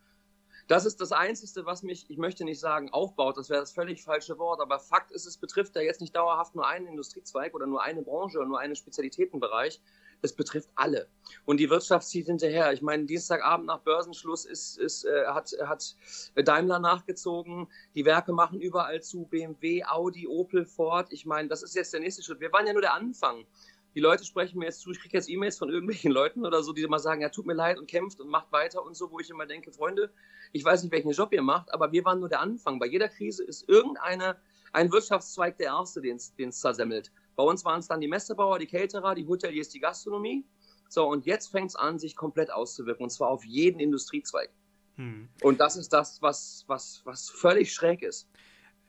Das 0.68 0.84
ist 0.84 1.00
das 1.00 1.12
Einzige, 1.12 1.64
was 1.64 1.84
mich, 1.84 2.10
ich 2.10 2.18
möchte 2.18 2.44
nicht 2.44 2.58
sagen, 2.58 2.90
aufbaut, 2.90 3.36
das 3.36 3.50
wäre 3.50 3.60
das 3.60 3.72
völlig 3.72 4.02
falsche 4.02 4.36
Wort, 4.38 4.60
aber 4.60 4.80
Fakt 4.80 5.12
ist, 5.12 5.24
es 5.24 5.36
betrifft 5.36 5.76
ja 5.76 5.82
jetzt 5.82 6.00
nicht 6.00 6.16
dauerhaft 6.16 6.56
nur 6.56 6.66
einen 6.66 6.88
Industriezweig 6.88 7.54
oder 7.54 7.68
nur 7.68 7.82
eine 7.84 8.02
Branche 8.02 8.38
oder 8.38 8.48
nur 8.48 8.58
einen 8.58 8.74
Spezialitätenbereich, 8.74 9.80
es 10.22 10.32
betrifft 10.34 10.70
alle. 10.74 11.08
Und 11.44 11.58
die 11.58 11.70
Wirtschaft 11.70 12.06
zieht 12.08 12.26
hinterher. 12.26 12.72
Ich 12.72 12.82
meine, 12.82 13.04
Dienstagabend 13.04 13.66
nach 13.66 13.80
Börsenschluss 13.80 14.44
ist, 14.44 14.78
ist, 14.78 15.04
äh, 15.04 15.26
hat, 15.26 15.52
hat 15.64 15.96
Daimler 16.34 16.78
nachgezogen. 16.78 17.68
Die 17.94 18.04
Werke 18.04 18.32
machen 18.32 18.60
überall 18.60 19.02
zu. 19.02 19.26
BMW, 19.26 19.84
Audi, 19.84 20.26
Opel, 20.26 20.64
Ford. 20.64 21.12
Ich 21.12 21.26
meine, 21.26 21.48
das 21.48 21.62
ist 21.62 21.74
jetzt 21.74 21.92
der 21.92 22.00
nächste 22.00 22.22
Schritt. 22.22 22.40
Wir 22.40 22.52
waren 22.52 22.66
ja 22.66 22.72
nur 22.72 22.82
der 22.82 22.94
Anfang. 22.94 23.46
Die 23.94 24.00
Leute 24.00 24.24
sprechen 24.24 24.58
mir 24.58 24.66
jetzt 24.66 24.80
zu. 24.80 24.90
Ich 24.90 25.00
kriege 25.00 25.16
jetzt 25.16 25.30
E-Mails 25.30 25.56
von 25.56 25.70
irgendwelchen 25.70 26.12
Leuten 26.12 26.44
oder 26.44 26.62
so, 26.62 26.74
die 26.74 26.82
immer 26.82 26.98
sagen, 26.98 27.22
ja, 27.22 27.30
tut 27.30 27.46
mir 27.46 27.54
leid 27.54 27.78
und 27.78 27.88
kämpft 27.88 28.20
und 28.20 28.28
macht 28.28 28.52
weiter 28.52 28.84
und 28.84 28.94
so, 28.94 29.10
wo 29.10 29.20
ich 29.20 29.30
immer 29.30 29.46
denke, 29.46 29.72
Freunde, 29.72 30.10
ich 30.52 30.62
weiß 30.62 30.82
nicht, 30.82 30.92
welchen 30.92 31.12
Job 31.12 31.32
ihr 31.32 31.40
macht, 31.40 31.72
aber 31.72 31.92
wir 31.92 32.04
waren 32.04 32.20
nur 32.20 32.28
der 32.28 32.40
Anfang. 32.40 32.78
Bei 32.78 32.86
jeder 32.86 33.08
Krise 33.08 33.42
ist 33.42 33.66
irgendeiner 33.68 34.36
ein 34.74 34.92
Wirtschaftszweig 34.92 35.56
der 35.56 35.68
erste, 35.68 36.02
den 36.02 36.16
es 36.18 36.60
zersemmelt. 36.60 37.10
Bei 37.36 37.44
uns 37.44 37.64
waren 37.64 37.80
es 37.80 37.88
dann 37.88 38.00
die 38.00 38.08
Messebauer, 38.08 38.58
die 38.58 38.66
Caterer, 38.66 39.14
die 39.14 39.26
Hoteliers, 39.26 39.68
die 39.68 39.80
Gastronomie. 39.80 40.44
So, 40.88 41.06
und 41.08 41.26
jetzt 41.26 41.48
fängt 41.48 41.70
es 41.70 41.76
an, 41.76 41.98
sich 41.98 42.16
komplett 42.16 42.50
auszuwirken, 42.50 43.04
und 43.04 43.10
zwar 43.10 43.28
auf 43.28 43.44
jeden 43.44 43.78
Industriezweig. 43.78 44.50
Hm. 44.96 45.28
Und 45.42 45.60
das 45.60 45.76
ist 45.76 45.92
das, 45.92 46.22
was, 46.22 46.64
was, 46.66 47.02
was 47.04 47.28
völlig 47.28 47.72
schräg 47.72 48.02
ist. 48.02 48.28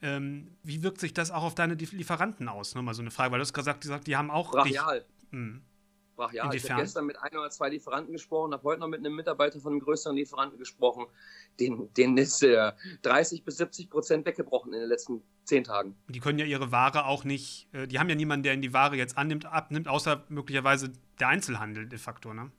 Ähm, 0.02 0.56
wie 0.64 0.84
wirkt 0.84 1.00
sich 1.00 1.14
das 1.14 1.32
auch 1.32 1.44
auf 1.44 1.56
deine 1.56 1.74
Lieferanten 1.74 2.48
aus? 2.48 2.76
Nur 2.76 2.84
mal 2.84 2.94
so 2.94 3.02
eine 3.02 3.12
Frage, 3.12 3.32
weil 3.32 3.40
du 3.40 3.44
hast 3.44 3.54
gesagt, 3.54 4.08
die 4.08 4.16
haben 4.16 4.32
auch. 4.32 4.52
Brachial. 4.52 5.00
Dich, 5.02 5.32
hm 5.32 5.62
brachial. 6.18 6.48
Inwiefern? 6.48 6.66
Ich 6.66 6.72
habe 6.72 6.82
gestern 6.82 7.06
mit 7.06 7.18
ein 7.18 7.38
oder 7.38 7.50
zwei 7.50 7.70
Lieferanten 7.70 8.12
gesprochen, 8.12 8.52
habe 8.52 8.64
heute 8.64 8.82
noch 8.82 8.90
mit 8.90 9.00
einem 9.00 9.16
Mitarbeiter 9.16 9.62
von 9.62 9.72
einem 9.72 9.80
größeren 9.80 10.16
Lieferanten 10.18 10.60
gesprochen. 10.60 11.06
Den, 11.62 11.94
den 11.94 12.18
ist 12.18 12.44
äh, 12.44 12.74
30 13.04 13.46
bis 13.46 13.58
70 13.58 13.90
Prozent 13.90 14.26
weggebrochen 14.26 14.74
in 14.74 14.82
den 14.82 14.90
letzten 14.90 15.24
zehn 15.46 15.64
Tagen. 15.64 15.96
Die 16.10 16.20
können 16.20 16.40
ja 16.40 16.46
ihre 16.46 16.72
Ware 16.74 17.06
auch 17.06 17.24
nicht, 17.24 17.70
äh, 17.72 17.88
die 17.88 18.00
haben 18.00 18.10
ja 18.10 18.16
niemanden, 18.16 18.44
der 18.44 18.54
in 18.54 18.62
die 18.62 18.74
Ware 18.74 18.98
jetzt 18.98 19.18
annimmt, 19.18 19.46
abnimmt, 19.46 19.88
außer 19.88 20.26
möglicherweise 20.28 20.92
der 21.20 21.30
Einzelhandel 21.30 21.88
de 21.88 21.98
facto, 21.98 22.34
ne? 22.34 22.52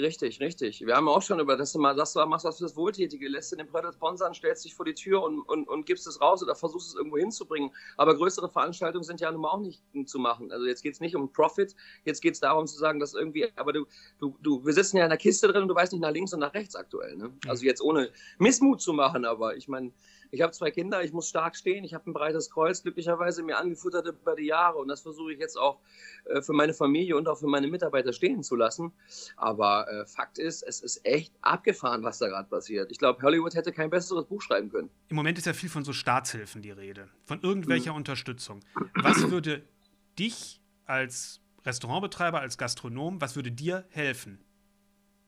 Richtig, 0.00 0.40
richtig. 0.40 0.80
Wir 0.86 0.96
haben 0.96 1.08
auch 1.08 1.20
schon 1.20 1.40
über 1.40 1.56
das 1.56 1.74
mal, 1.74 1.94
das 1.94 2.14
du 2.14 2.24
machst 2.24 2.46
was 2.46 2.58
fürs 2.58 2.74
Wohltätige, 2.74 3.28
lässt 3.28 3.52
du 3.52 3.56
den 3.56 3.66
Product 3.66 3.92
sponsern, 3.92 4.34
stellst 4.34 4.64
dich 4.64 4.74
vor 4.74 4.86
die 4.86 4.94
Tür 4.94 5.22
und, 5.22 5.40
und, 5.42 5.68
und 5.68 5.84
gibst 5.84 6.06
es 6.06 6.20
raus 6.20 6.42
oder 6.42 6.54
versuchst 6.54 6.88
es 6.88 6.94
irgendwo 6.94 7.18
hinzubringen. 7.18 7.70
Aber 7.96 8.16
größere 8.16 8.48
Veranstaltungen 8.48 9.04
sind 9.04 9.20
ja 9.20 9.30
nun 9.30 9.42
mal 9.42 9.50
auch 9.50 9.60
nicht 9.60 9.82
zu 10.06 10.18
machen. 10.18 10.50
Also 10.52 10.66
jetzt 10.66 10.82
geht 10.82 10.94
es 10.94 11.00
nicht 11.00 11.16
um 11.16 11.30
Profit, 11.32 11.74
jetzt 12.04 12.22
geht 12.22 12.34
es 12.34 12.40
darum 12.40 12.66
zu 12.66 12.78
sagen, 12.78 12.98
dass 12.98 13.14
irgendwie, 13.14 13.48
aber 13.56 13.72
du, 13.72 13.86
du, 14.18 14.36
du, 14.40 14.64
wir 14.64 14.72
sitzen 14.72 14.96
ja 14.96 15.04
in 15.04 15.10
der 15.10 15.18
Kiste 15.18 15.48
drin 15.48 15.62
und 15.62 15.68
du 15.68 15.74
weißt 15.74 15.92
nicht 15.92 16.02
nach 16.02 16.12
links 16.12 16.32
und 16.32 16.40
nach 16.40 16.54
rechts 16.54 16.74
aktuell. 16.74 17.16
Ne? 17.16 17.32
Also 17.46 17.64
jetzt 17.64 17.82
ohne 17.82 18.10
Missmut 18.38 18.80
zu 18.80 18.94
machen, 18.94 19.26
aber 19.26 19.56
ich 19.56 19.68
meine, 19.68 19.92
ich 20.30 20.42
habe 20.42 20.52
zwei 20.52 20.70
Kinder, 20.70 21.02
ich 21.02 21.12
muss 21.12 21.28
stark 21.28 21.56
stehen, 21.56 21.84
ich 21.84 21.94
habe 21.94 22.10
ein 22.10 22.12
breites 22.12 22.50
Kreuz, 22.50 22.82
glücklicherweise 22.82 23.42
mir 23.42 23.58
angefuttert 23.58 24.06
über 24.06 24.36
die 24.36 24.46
Jahre 24.46 24.78
und 24.78 24.88
das 24.88 25.02
versuche 25.02 25.32
ich 25.32 25.38
jetzt 25.38 25.56
auch 25.56 25.80
äh, 26.26 26.42
für 26.42 26.52
meine 26.52 26.74
Familie 26.74 27.16
und 27.16 27.28
auch 27.28 27.38
für 27.38 27.46
meine 27.46 27.68
Mitarbeiter 27.68 28.12
stehen 28.12 28.42
zu 28.42 28.56
lassen. 28.56 28.92
Aber 29.36 29.86
äh, 29.90 30.06
Fakt 30.06 30.38
ist, 30.38 30.62
es 30.62 30.80
ist 30.80 31.04
echt 31.04 31.34
abgefahren, 31.40 32.02
was 32.02 32.18
da 32.18 32.28
gerade 32.28 32.48
passiert. 32.48 32.90
Ich 32.90 32.98
glaube, 32.98 33.22
Hollywood 33.22 33.54
hätte 33.54 33.72
kein 33.72 33.90
besseres 33.90 34.26
Buch 34.26 34.42
schreiben 34.42 34.70
können. 34.70 34.90
Im 35.08 35.16
Moment 35.16 35.38
ist 35.38 35.46
ja 35.46 35.52
viel 35.52 35.68
von 35.68 35.84
so 35.84 35.92
Staatshilfen 35.92 36.62
die 36.62 36.70
Rede, 36.70 37.08
von 37.24 37.40
irgendwelcher 37.42 37.92
mhm. 37.92 37.98
Unterstützung. 37.98 38.60
Was 38.94 39.30
würde 39.30 39.62
dich 40.18 40.60
als 40.86 41.40
Restaurantbetreiber, 41.64 42.40
als 42.40 42.58
Gastronom, 42.58 43.20
was 43.20 43.36
würde 43.36 43.52
dir 43.52 43.84
helfen? 43.90 44.44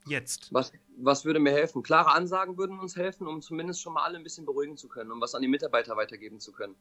Jetzt. 0.07 0.53
Was, 0.53 0.73
was 0.97 1.25
würde 1.25 1.39
mir 1.39 1.53
helfen? 1.53 1.83
Klare 1.83 2.13
Ansagen 2.13 2.59
würden 2.59 2.79
uns 2.79 2.97
helfen, 2.97 3.27
um 3.27 3.41
zumindest 3.41 3.81
schon 3.81 3.93
mal 3.93 4.03
alle 4.03 4.19
ein 4.19 4.25
bisschen 4.25 4.45
beruhigen 4.45 4.77
zu 4.77 4.89
können, 4.89 5.13
um 5.13 5.21
was 5.21 5.35
an 5.35 5.43
die 5.43 5.49
Mitarbeiter 5.49 5.97
weitergeben 5.97 6.41
zu 6.41 6.53
können. 6.53 6.75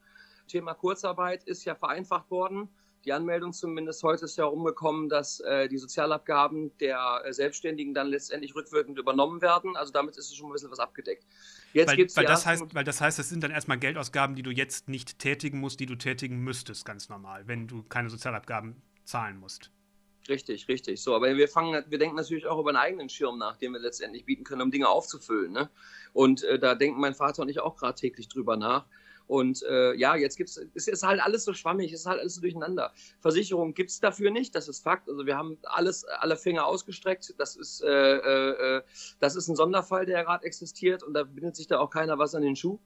Thema 0.48 0.74
Kurzarbeit 0.74 1.44
ist 1.44 1.64
ja 1.66 1.76
vereinfacht 1.76 2.32
worden 2.32 2.70
die 3.06 3.14
Anmeldung 3.14 3.52
zumindest 3.52 4.04
heute 4.04 4.26
ist 4.26 4.38
ja 4.38 4.46
rumgekommen, 4.46 5.10
dass 5.10 5.40
äh, 5.40 5.68
die 5.68 5.78
Sozialabgaben 5.78 6.78
der 6.78 7.24
äh, 7.26 7.34
Selbstständigen 7.34 7.94
dann 7.94 8.08
letztendlich 8.08 8.54
rückwirkend 8.56 9.00
übernommen 9.00 9.42
werden. 9.42 9.76
Also 9.76 9.92
damit 9.92 10.18
ist 10.18 10.30
es 10.30 10.36
schon 10.36 10.50
ein 10.50 10.54
bisschen 10.54 10.70
was 10.70 10.80
abgedeckt. 10.80 11.26
Jetzt 11.74 11.90
weil, 11.90 11.96
gibt's 11.96 12.16
weil, 12.16 12.26
das 12.26 12.46
heißt, 12.46 12.76
weil 12.76 12.84
das 12.84 13.02
heißt, 13.02 13.18
das 13.18 13.30
sind 13.30 13.44
dann 13.44 13.52
erstmal 13.52 13.80
Geldausgaben, 13.80 14.36
die 14.36 14.44
du 14.44 14.52
jetzt 14.52 14.88
nicht 14.88 15.18
tätigen 15.18 15.60
musst, 15.60 15.80
die 15.80 15.88
du 15.88 15.96
tätigen 15.96 16.40
müsstest, 16.40 16.86
ganz 16.86 17.10
normal, 17.10 17.48
wenn 17.48 17.68
du 17.68 17.84
keine 17.84 18.10
Sozialabgaben 18.10 18.82
zahlen 19.04 19.40
musst. 19.40 19.72
Richtig, 20.30 20.68
richtig. 20.68 21.02
So, 21.02 21.16
aber 21.16 21.36
wir 21.36 21.48
fangen, 21.48 21.84
wir 21.88 21.98
denken 21.98 22.16
natürlich 22.16 22.46
auch 22.46 22.60
über 22.60 22.70
einen 22.70 22.78
eigenen 22.78 23.10
Schirm 23.10 23.38
nach, 23.38 23.58
den 23.58 23.74
wir 23.74 23.80
letztendlich 23.80 24.26
bieten 24.26 24.44
können, 24.44 24.62
um 24.62 24.72
Dinge 24.72 24.88
aufzufüllen. 24.88 25.52
Ne? 25.52 25.70
Und 26.14 26.44
äh, 26.44 26.60
da 26.60 26.76
denken 26.76 27.00
mein 27.00 27.16
Vater 27.16 27.42
und 27.42 27.50
ich 27.50 27.60
auch 27.60 27.76
gerade 27.76 27.96
täglich 27.96 28.28
drüber 28.28 28.56
nach. 28.56 28.86
Und 29.28 29.64
äh, 29.64 29.94
ja, 29.94 30.16
jetzt 30.16 30.36
gibt's, 30.36 30.60
es 30.76 30.88
ist 30.88 31.04
halt 31.04 31.22
alles 31.22 31.46
so 31.46 31.54
schwammig, 31.54 31.94
ist 31.94 32.06
halt 32.06 32.20
alles 32.20 32.36
so 32.36 32.42
durcheinander. 32.42 32.92
Versicherung 33.22 33.74
gibt 33.74 33.90
es 33.90 34.00
dafür 34.00 34.30
nicht, 34.30 34.54
das 34.56 34.68
ist 34.68 34.84
Fakt. 34.84 35.10
Also 35.10 35.26
wir 35.26 35.38
haben 35.38 35.58
alles, 35.64 36.04
alle 36.04 36.36
Finger 36.36 36.66
ausgestreckt. 36.66 37.34
Das 37.38 37.56
ist, 37.56 37.82
äh, 37.82 37.88
äh, 37.88 38.78
äh 38.78 38.82
das 39.20 39.36
ist 39.36 39.48
ein 39.48 39.56
Sonderfall, 39.56 40.06
der 40.06 40.24
gerade 40.26 40.46
existiert 40.46 41.02
und 41.02 41.14
da 41.14 41.24
bindet 41.24 41.56
sich 41.56 41.68
da 41.68 41.80
auch 41.80 41.90
keiner 41.90 42.20
was 42.20 42.36
an 42.36 42.42
den 42.42 42.56
Schuh. 42.56 42.78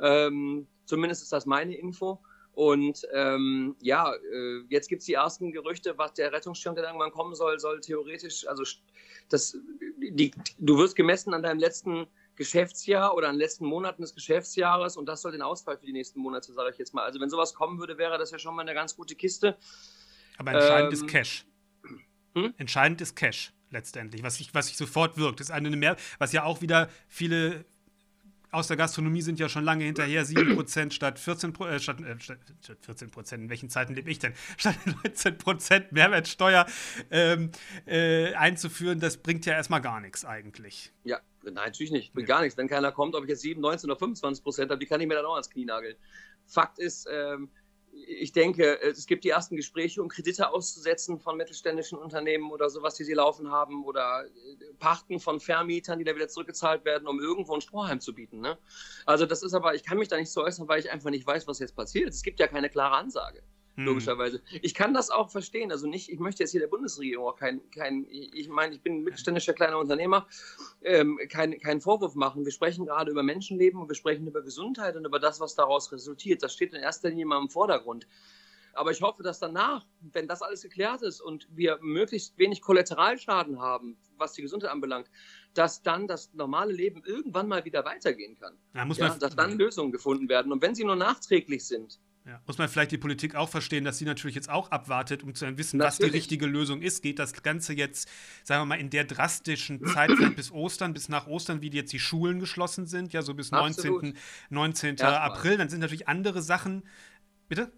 Ähm, 0.00 0.68
zumindest 0.84 1.22
ist 1.22 1.32
das 1.32 1.46
meine 1.46 1.76
Info. 1.76 2.20
Und 2.58 3.06
ähm, 3.12 3.76
ja, 3.80 4.12
äh, 4.12 4.64
jetzt 4.68 4.88
gibt 4.88 4.98
es 4.98 5.06
die 5.06 5.12
ersten 5.12 5.52
Gerüchte, 5.52 5.96
was 5.96 6.14
der 6.14 6.32
Rettungsschirm, 6.32 6.74
der 6.74 6.86
irgendwann 6.86 7.12
kommen 7.12 7.36
soll, 7.36 7.56
soll 7.60 7.78
theoretisch, 7.80 8.48
also 8.48 8.64
das, 9.28 9.56
die, 10.00 10.32
du 10.58 10.76
wirst 10.76 10.96
gemessen 10.96 11.34
an 11.34 11.44
deinem 11.44 11.60
letzten 11.60 12.08
Geschäftsjahr 12.34 13.14
oder 13.14 13.28
in 13.28 13.34
den 13.34 13.38
letzten 13.38 13.64
Monaten 13.64 14.02
des 14.02 14.12
Geschäftsjahres 14.12 14.96
und 14.96 15.06
das 15.06 15.22
soll 15.22 15.30
den 15.30 15.42
Ausfall 15.42 15.78
für 15.78 15.86
die 15.86 15.92
nächsten 15.92 16.18
Monate, 16.18 16.52
sage 16.52 16.70
ich 16.72 16.78
jetzt 16.78 16.92
mal. 16.94 17.04
Also 17.04 17.20
wenn 17.20 17.30
sowas 17.30 17.54
kommen 17.54 17.78
würde, 17.78 17.96
wäre 17.96 18.18
das 18.18 18.32
ja 18.32 18.40
schon 18.40 18.56
mal 18.56 18.62
eine 18.62 18.74
ganz 18.74 18.96
gute 18.96 19.14
Kiste. 19.14 19.56
Aber 20.36 20.50
entscheidend 20.50 20.92
ähm, 20.92 20.98
ist 20.98 21.06
Cash. 21.06 21.46
Hm? 22.34 22.54
Entscheidend 22.56 23.00
ist 23.00 23.14
Cash 23.14 23.52
letztendlich, 23.70 24.24
was 24.24 24.34
sich 24.34 24.52
was 24.52 24.68
ich 24.68 24.76
sofort 24.76 25.16
wirkt. 25.16 25.38
Das 25.38 25.50
ist 25.50 25.54
eine 25.54 25.70
mehr, 25.70 25.96
was 26.18 26.32
ja 26.32 26.42
auch 26.42 26.60
wieder 26.60 26.88
viele 27.06 27.64
aus 28.50 28.68
der 28.68 28.76
Gastronomie 28.76 29.22
sind 29.22 29.38
ja 29.38 29.48
schon 29.48 29.64
lange 29.64 29.84
hinterher, 29.84 30.24
7% 30.24 30.92
statt 30.92 31.18
14%, 31.18 31.66
äh, 31.66 31.78
statt, 31.78 32.00
äh, 32.00 32.18
statt 32.18 32.78
14%, 32.86 33.34
in 33.34 33.50
welchen 33.50 33.68
Zeiten 33.68 33.94
lebe 33.94 34.10
ich 34.10 34.18
denn? 34.18 34.32
Statt 34.56 34.76
19% 35.04 35.86
Mehrwertsteuer 35.90 36.66
ähm, 37.10 37.50
äh, 37.86 38.34
einzuführen, 38.34 39.00
das 39.00 39.18
bringt 39.18 39.46
ja 39.46 39.54
erstmal 39.54 39.80
gar 39.80 40.00
nichts 40.00 40.24
eigentlich. 40.24 40.92
Ja, 41.04 41.20
nein, 41.42 41.54
natürlich 41.54 41.92
nicht. 41.92 42.12
Bringt 42.12 42.28
gar 42.28 42.40
nichts. 42.40 42.56
Wenn 42.56 42.68
keiner 42.68 42.92
kommt, 42.92 43.14
ob 43.14 43.24
ich 43.24 43.30
jetzt 43.30 43.42
7, 43.42 43.60
19 43.60 43.90
oder 43.90 44.00
25% 44.00 44.62
habe, 44.62 44.78
die 44.78 44.86
kann 44.86 45.00
ich 45.00 45.06
mir 45.06 45.14
dann 45.14 45.26
auch 45.26 45.34
ans 45.34 45.50
Knie 45.50 45.64
nageln. 45.64 45.96
Fakt 46.46 46.78
ist, 46.78 47.06
ähm, 47.10 47.50
ich 48.06 48.32
denke, 48.32 48.80
es 48.82 49.06
gibt 49.06 49.24
die 49.24 49.30
ersten 49.30 49.56
Gespräche, 49.56 50.02
um 50.02 50.08
Kredite 50.08 50.50
auszusetzen 50.50 51.18
von 51.18 51.36
mittelständischen 51.36 51.98
Unternehmen 51.98 52.50
oder 52.50 52.70
sowas, 52.70 52.94
die 52.94 53.04
sie 53.04 53.14
laufen 53.14 53.50
haben, 53.50 53.84
oder 53.84 54.24
äh, 54.26 54.74
Pachten 54.78 55.20
von 55.20 55.40
Vermietern, 55.40 55.98
die 55.98 56.04
da 56.04 56.14
wieder 56.14 56.28
zurückgezahlt 56.28 56.84
werden, 56.84 57.08
um 57.08 57.20
irgendwo 57.20 57.54
ein 57.54 57.60
Strohheim 57.60 58.00
zu 58.00 58.14
bieten. 58.14 58.40
Ne? 58.40 58.58
Also 59.06 59.26
das 59.26 59.42
ist 59.42 59.54
aber, 59.54 59.74
ich 59.74 59.84
kann 59.84 59.98
mich 59.98 60.08
da 60.08 60.16
nicht 60.16 60.30
so 60.30 60.42
äußern, 60.42 60.68
weil 60.68 60.80
ich 60.80 60.90
einfach 60.90 61.10
nicht 61.10 61.26
weiß, 61.26 61.46
was 61.46 61.58
jetzt 61.58 61.76
passiert. 61.76 62.08
Es 62.08 62.22
gibt 62.22 62.40
ja 62.40 62.46
keine 62.46 62.70
klare 62.70 62.96
Ansage. 62.96 63.42
Hm. 63.78 63.84
logischerweise. 63.84 64.42
Ich 64.60 64.74
kann 64.74 64.92
das 64.92 65.08
auch 65.08 65.30
verstehen. 65.30 65.70
Also 65.70 65.86
nicht, 65.86 66.10
ich 66.10 66.18
möchte 66.18 66.42
jetzt 66.42 66.50
hier 66.50 66.60
der 66.60 66.66
Bundesregierung 66.66 67.28
auch 67.28 67.36
kein, 67.36 67.60
kein 67.70 68.06
ich 68.10 68.48
meine, 68.48 68.74
ich 68.74 68.82
bin 68.82 68.94
ein 68.94 69.02
mittelständischer 69.04 69.52
kleiner 69.52 69.78
Unternehmer, 69.78 70.26
ähm, 70.82 71.16
keinen 71.28 71.60
kein 71.60 71.80
Vorwurf 71.80 72.16
machen. 72.16 72.44
Wir 72.44 72.50
sprechen 72.50 72.86
gerade 72.86 73.12
über 73.12 73.22
Menschenleben 73.22 73.80
und 73.80 73.88
wir 73.88 73.94
sprechen 73.94 74.26
über 74.26 74.42
Gesundheit 74.42 74.96
und 74.96 75.04
über 75.04 75.20
das, 75.20 75.38
was 75.38 75.54
daraus 75.54 75.92
resultiert. 75.92 76.42
Das 76.42 76.54
steht 76.54 76.74
in 76.74 76.82
erster 76.82 77.10
Linie 77.10 77.26
mal 77.26 77.40
im 77.40 77.50
Vordergrund. 77.50 78.08
Aber 78.74 78.90
ich 78.90 79.00
hoffe, 79.00 79.22
dass 79.22 79.38
danach, 79.38 79.86
wenn 80.00 80.26
das 80.26 80.42
alles 80.42 80.62
geklärt 80.62 81.02
ist 81.02 81.20
und 81.20 81.46
wir 81.50 81.78
möglichst 81.80 82.36
wenig 82.36 82.60
Kollateralschaden 82.60 83.60
haben, 83.60 83.96
was 84.16 84.32
die 84.32 84.42
Gesundheit 84.42 84.72
anbelangt, 84.72 85.08
dass 85.54 85.82
dann 85.82 86.08
das 86.08 86.32
normale 86.34 86.72
Leben 86.72 87.02
irgendwann 87.04 87.46
mal 87.46 87.64
wieder 87.64 87.84
weitergehen 87.84 88.36
kann. 88.36 88.56
Ja, 88.74 88.84
ja, 88.86 89.16
dass 89.16 89.36
dann 89.36 89.56
Lösungen 89.56 89.92
gefunden 89.92 90.28
werden. 90.28 90.50
Und 90.50 90.62
wenn 90.62 90.74
sie 90.74 90.84
nur 90.84 90.96
nachträglich 90.96 91.64
sind, 91.64 92.00
ja. 92.28 92.42
Muss 92.46 92.58
man 92.58 92.68
vielleicht 92.68 92.92
die 92.92 92.98
Politik 92.98 93.34
auch 93.34 93.48
verstehen, 93.48 93.84
dass 93.84 93.96
sie 93.96 94.04
natürlich 94.04 94.34
jetzt 94.34 94.50
auch 94.50 94.70
abwartet, 94.70 95.22
um 95.22 95.34
zu 95.34 95.46
wissen, 95.56 95.78
natürlich. 95.78 95.80
was 95.80 95.96
die 95.96 96.16
richtige 96.16 96.46
Lösung 96.46 96.82
ist. 96.82 97.02
Geht 97.02 97.18
das 97.18 97.32
Ganze 97.42 97.72
jetzt, 97.72 98.06
sagen 98.44 98.60
wir 98.60 98.66
mal, 98.66 98.80
in 98.80 98.90
der 98.90 99.04
drastischen 99.04 99.82
Zeit 99.86 100.10
bis 100.36 100.52
Ostern, 100.52 100.92
bis 100.92 101.08
nach 101.08 101.26
Ostern, 101.26 101.62
wie 101.62 101.70
jetzt 101.70 101.90
die 101.92 101.98
Schulen 101.98 102.38
geschlossen 102.38 102.86
sind, 102.86 103.14
ja, 103.14 103.22
so 103.22 103.32
bis 103.32 103.50
Absolut. 103.50 104.02
19. 104.02 104.18
19. 104.50 105.00
April, 105.00 105.56
dann 105.56 105.70
sind 105.70 105.80
natürlich 105.80 106.06
andere 106.06 106.42
Sachen. 106.42 106.82
Bitte? 107.48 107.72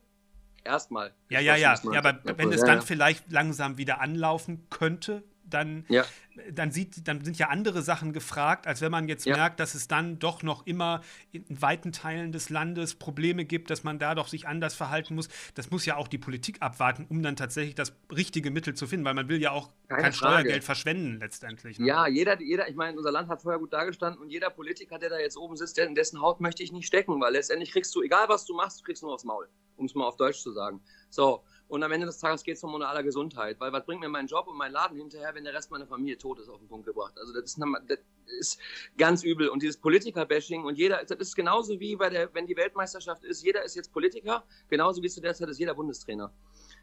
Erstmal. 0.65 1.15
Ja, 1.29 1.39
ja, 1.39 1.55
ja. 1.55 1.75
ja 1.93 1.99
aber 1.99 2.21
wenn 2.37 2.53
es 2.53 2.65
dann 2.65 2.83
vielleicht 2.83 3.31
langsam 3.31 3.79
wieder 3.79 4.01
anlaufen 4.01 4.67
könnte, 4.69 5.23
dann, 5.55 5.85
ja. 5.89 6.05
dann, 6.51 6.71
sieht, 6.71 7.07
dann 7.09 7.25
sind 7.25 7.39
ja 7.39 7.49
andere 7.49 7.83
Sachen 7.83 8.13
gefragt, 8.13 8.67
als 8.67 8.81
wenn 8.81 8.91
man 8.91 9.09
jetzt 9.09 9.27
ja. 9.27 9.37
merkt, 9.37 9.61
dass 9.61 9.75
es 9.75 9.89
dann 9.89 10.19
doch 10.19 10.43
noch 10.43 10.67
immer 10.67 11.03
in 11.33 11.45
weiten 11.49 11.93
Teilen 11.93 12.33
des 12.33 12.51
Landes 12.51 12.95
Probleme 12.95 13.45
gibt, 13.45 13.71
dass 13.71 13.85
man 13.85 13.99
da 13.99 14.15
doch 14.15 14.29
sich 14.29 14.47
anders 14.47 14.75
verhalten 14.75 15.15
muss. 15.15 15.29
Das 15.55 15.71
muss 15.71 15.87
ja 15.87 15.97
auch 15.97 16.09
die 16.09 16.19
Politik 16.19 16.61
abwarten, 16.61 17.07
um 17.09 17.23
dann 17.23 17.37
tatsächlich 17.37 17.75
das 17.75 17.93
richtige 18.15 18.51
Mittel 18.51 18.75
zu 18.75 18.87
finden, 18.87 19.05
weil 19.05 19.15
man 19.15 19.29
will 19.29 19.41
ja 19.41 19.51
auch 19.53 19.71
Keine 19.89 20.03
kein 20.03 20.13
Frage. 20.13 20.41
Steuergeld 20.41 20.65
verschwenden 20.65 21.19
letztendlich. 21.19 21.79
Ne? 21.79 21.87
Ja, 21.87 22.07
jeder, 22.07 22.41
jeder, 22.41 22.69
ich 22.69 22.77
meine, 22.77 22.97
unser 22.97 23.13
Land 23.13 23.29
hat 23.29 23.43
vorher 23.43 23.59
gut 23.59 23.73
dargestanden 23.73 24.21
und 24.23 24.31
jeder 24.31 24.51
Politiker, 24.51 24.99
der 24.99 25.11
da 25.11 25.19
jetzt 25.19 25.37
oben 25.37 25.57
sitzt, 25.57 25.79
in 25.79 25.95
dessen 25.95 26.21
Haut 26.21 26.41
möchte 26.41 26.63
ich 26.63 26.73
nicht 26.73 26.87
stecken, 26.87 27.21
weil 27.21 27.33
letztendlich 27.33 27.73
kriegst 27.73 27.95
du, 27.95 28.03
egal 28.03 28.29
was 28.29 28.45
du 28.45 28.55
machst, 28.55 28.81
du 28.81 28.85
kriegst 28.85 29.03
nur 29.03 29.13
aufs 29.13 29.25
Maul, 29.25 29.49
um 29.77 29.87
es 29.87 29.95
mal 29.95 30.07
auf 30.07 30.17
Deutsch 30.17 30.41
zu 30.41 30.53
sagen. 30.53 30.81
So, 31.09 31.43
und 31.71 31.85
am 31.85 31.93
Ende 31.93 32.07
des 32.07 32.19
Tages 32.19 32.43
geht 32.43 32.57
es 32.57 32.65
um 32.65 32.75
aller 32.75 33.03
Gesundheit, 33.05 33.61
weil 33.61 33.73
was 33.73 33.87
bringt 33.87 34.01
mir 34.01 34.09
mein 34.09 34.27
Job 34.27 34.49
und 34.49 34.57
mein 34.57 34.73
Laden 34.73 34.97
hinterher, 34.99 35.33
wenn 35.35 35.45
der 35.45 35.55
Rest 35.55 35.71
meiner 35.71 35.87
Familie 35.87 36.19
tot 36.19 36.41
ist, 36.41 36.49
auf 36.49 36.59
den 36.59 36.67
Punkt 36.67 36.85
gebracht. 36.85 37.15
Also 37.17 37.33
das 37.33 37.45
ist, 37.45 37.59
das 37.87 37.99
ist 38.41 38.61
ganz 38.99 39.23
übel. 39.23 39.49
Und 39.49 39.63
dieses 39.63 39.77
Politiker-Bashing 39.77 40.65
und 40.65 40.77
jeder, 40.77 41.05
das 41.05 41.19
ist 41.19 41.37
genauso 41.37 41.79
wie 41.79 41.95
bei 41.95 42.11
der, 42.11 42.35
wenn 42.35 42.49
die 42.49 42.57
Weltmeisterschaft 42.57 43.25
ist, 43.25 43.45
jeder 43.45 43.63
ist 43.63 43.77
jetzt 43.77 43.93
Politiker, 43.93 44.43
genauso 44.69 45.01
wie 45.01 45.09
zu 45.09 45.21
der 45.21 45.33
Zeit 45.33 45.49
ist 45.49 45.61
jeder 45.61 45.75
Bundestrainer. 45.75 46.33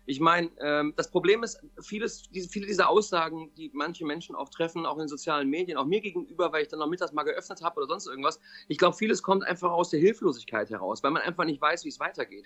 Ich 0.06 0.22
meine, 0.22 0.50
ähm, 0.62 0.94
das 0.96 1.12
Problem 1.12 1.44
ist, 1.44 1.60
vieles, 1.82 2.24
diese, 2.30 2.48
viele 2.48 2.66
dieser 2.66 2.88
Aussagen, 2.88 3.54
die 3.56 3.70
manche 3.74 4.06
Menschen 4.06 4.36
auch 4.38 4.48
treffen, 4.48 4.86
auch 4.86 5.00
in 5.00 5.10
sozialen 5.10 5.50
Medien, 5.50 5.78
auch 5.78 5.86
mir 5.86 6.00
gegenüber, 6.00 6.54
weil 6.54 6.62
ich 6.62 6.70
dann 6.70 6.80
noch 6.80 6.88
mittags 6.88 7.12
mal 7.12 7.24
geöffnet 7.24 7.62
habe 7.62 7.76
oder 7.82 7.88
sonst 7.88 8.08
irgendwas, 8.08 8.40
ich 8.70 8.78
glaube, 8.78 8.96
vieles 8.96 9.22
kommt 9.22 9.44
einfach 9.44 9.70
aus 9.70 9.90
der 9.90 10.00
Hilflosigkeit 10.00 10.70
heraus, 10.70 11.04
weil 11.04 11.12
man 11.12 11.24
einfach 11.24 11.44
nicht 11.44 11.60
weiß, 11.60 11.84
wie 11.84 11.90
es 11.90 12.00
weitergeht. 12.00 12.46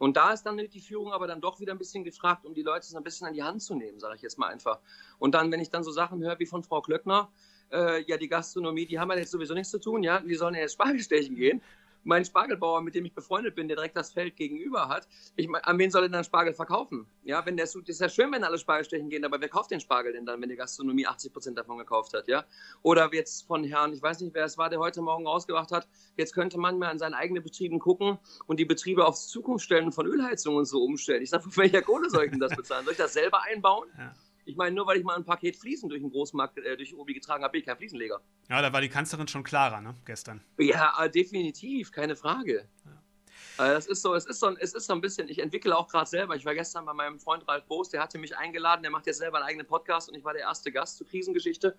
Und 0.00 0.16
da 0.16 0.32
ist 0.32 0.44
dann 0.44 0.56
die 0.56 0.80
Führung 0.80 1.12
aber 1.12 1.26
dann 1.26 1.42
doch 1.42 1.60
wieder 1.60 1.72
ein 1.72 1.78
bisschen 1.78 2.04
gefragt, 2.04 2.46
um 2.46 2.54
die 2.54 2.62
Leute 2.62 2.86
so 2.86 2.96
ein 2.96 3.04
bisschen 3.04 3.26
an 3.26 3.34
die 3.34 3.42
Hand 3.42 3.60
zu 3.60 3.74
nehmen, 3.74 4.00
sage 4.00 4.16
ich 4.16 4.22
jetzt 4.22 4.38
mal 4.38 4.46
einfach. 4.46 4.80
Und 5.18 5.34
dann, 5.34 5.52
wenn 5.52 5.60
ich 5.60 5.68
dann 5.68 5.84
so 5.84 5.90
Sachen 5.90 6.22
höre 6.22 6.38
wie 6.38 6.46
von 6.46 6.62
Frau 6.62 6.80
Klöckner, 6.80 7.30
äh, 7.70 8.02
ja, 8.04 8.16
die 8.16 8.28
Gastronomie, 8.28 8.86
die 8.86 8.98
haben 8.98 9.10
ja 9.10 9.18
jetzt 9.18 9.30
sowieso 9.30 9.52
nichts 9.52 9.70
zu 9.70 9.78
tun, 9.78 10.02
ja, 10.02 10.20
die 10.20 10.34
sollen 10.36 10.54
ja 10.54 10.62
jetzt 10.62 10.72
Spargel 10.72 11.00
stechen 11.00 11.36
gehen 11.36 11.60
mein 12.04 12.24
Spargelbauer, 12.24 12.82
mit 12.82 12.94
dem 12.94 13.04
ich 13.04 13.14
befreundet 13.14 13.54
bin, 13.54 13.68
der 13.68 13.76
direkt 13.76 13.96
das 13.96 14.12
Feld 14.12 14.36
gegenüber 14.36 14.88
hat, 14.88 15.08
ich, 15.36 15.48
an 15.50 15.78
wen 15.78 15.90
soll 15.90 16.04
er 16.04 16.08
dann 16.08 16.24
Spargel 16.24 16.52
verkaufen? 16.54 17.06
Ja, 17.24 17.44
wenn 17.44 17.56
der 17.56 17.66
das 17.66 17.74
ist 17.74 18.00
ja 18.00 18.08
schön, 18.08 18.32
wenn 18.32 18.42
alle 18.44 18.58
Spargel 18.58 18.84
stechen 18.84 19.10
gehen, 19.10 19.24
aber 19.24 19.40
wer 19.40 19.48
kauft 19.48 19.70
den 19.70 19.80
Spargel 19.80 20.12
denn 20.12 20.26
dann, 20.26 20.40
wenn 20.40 20.48
die 20.48 20.56
Gastronomie 20.56 21.06
80 21.06 21.32
Prozent 21.32 21.58
davon 21.58 21.78
gekauft 21.78 22.14
hat, 22.14 22.26
ja? 22.28 22.44
Oder 22.82 23.12
jetzt 23.12 23.46
von 23.46 23.64
Herrn, 23.64 23.92
ich 23.92 24.02
weiß 24.02 24.20
nicht, 24.20 24.34
wer 24.34 24.44
es 24.44 24.58
war, 24.58 24.70
der 24.70 24.78
heute 24.78 25.02
Morgen 25.02 25.26
rausgebracht 25.26 25.72
hat, 25.72 25.88
jetzt 26.16 26.34
könnte 26.34 26.58
man 26.58 26.78
mal 26.78 26.88
an 26.88 26.98
seinen 26.98 27.14
eigenen 27.14 27.42
Betrieben 27.42 27.78
gucken 27.78 28.18
und 28.46 28.58
die 28.58 28.64
Betriebe 28.64 29.06
aufs 29.06 29.28
Zukunftsstellen 29.28 29.92
von 29.92 30.06
Ölheizungen 30.06 30.64
so 30.64 30.82
umstellen. 30.82 31.22
Ich 31.22 31.30
sage, 31.30 31.44
von 31.44 31.56
welcher 31.56 31.82
Kohle 31.82 32.10
soll 32.10 32.24
ich 32.24 32.30
denn 32.30 32.40
das 32.40 32.56
bezahlen? 32.56 32.84
Soll 32.84 32.92
ich 32.92 32.98
das 32.98 33.12
selber 33.12 33.42
einbauen? 33.42 33.88
Ja. 33.96 34.14
Ich 34.44 34.56
meine, 34.56 34.74
nur 34.74 34.86
weil 34.86 34.98
ich 34.98 35.04
mal 35.04 35.16
ein 35.16 35.24
Paket 35.24 35.56
Fliesen 35.56 35.88
durch 35.88 36.00
den 36.00 36.10
Großmarkt, 36.10 36.58
äh, 36.58 36.76
durch 36.76 36.96
Obi 36.96 37.14
getragen 37.14 37.44
habe, 37.44 37.52
bin 37.52 37.60
ich 37.60 37.66
kein 37.66 37.76
Fliesenleger. 37.76 38.20
Ja, 38.48 38.62
da 38.62 38.72
war 38.72 38.80
die 38.80 38.88
Kanzlerin 38.88 39.28
schon 39.28 39.42
klarer, 39.42 39.80
ne, 39.80 39.94
gestern. 40.04 40.42
Ja, 40.58 40.94
äh, 41.02 41.10
definitiv, 41.10 41.92
keine 41.92 42.16
Frage. 42.16 42.68
Ja. 42.84 43.00
Äh, 43.60 43.74
das 43.74 43.86
ist 43.86 44.02
so, 44.02 44.14
es 44.14 44.26
ist 44.26 44.40
so, 44.40 44.56
es 44.56 44.72
ist 44.74 44.86
so 44.86 44.94
ein 44.94 45.00
bisschen, 45.00 45.28
ich 45.28 45.38
entwickle 45.38 45.76
auch 45.76 45.88
gerade 45.88 46.08
selber. 46.08 46.34
Ich 46.34 46.44
war 46.44 46.54
gestern 46.54 46.86
bei 46.86 46.94
meinem 46.94 47.18
Freund 47.18 47.46
Ralf 47.46 47.64
Boos, 47.66 47.90
der 47.90 48.02
hatte 48.02 48.18
mich 48.18 48.36
eingeladen, 48.36 48.82
der 48.82 48.90
macht 48.90 49.06
jetzt 49.06 49.18
selber 49.18 49.38
einen 49.38 49.46
eigenen 49.46 49.66
Podcast 49.66 50.08
und 50.08 50.14
ich 50.14 50.24
war 50.24 50.32
der 50.32 50.42
erste 50.42 50.72
Gast 50.72 50.96
zur 50.96 51.06
Krisengeschichte. 51.06 51.76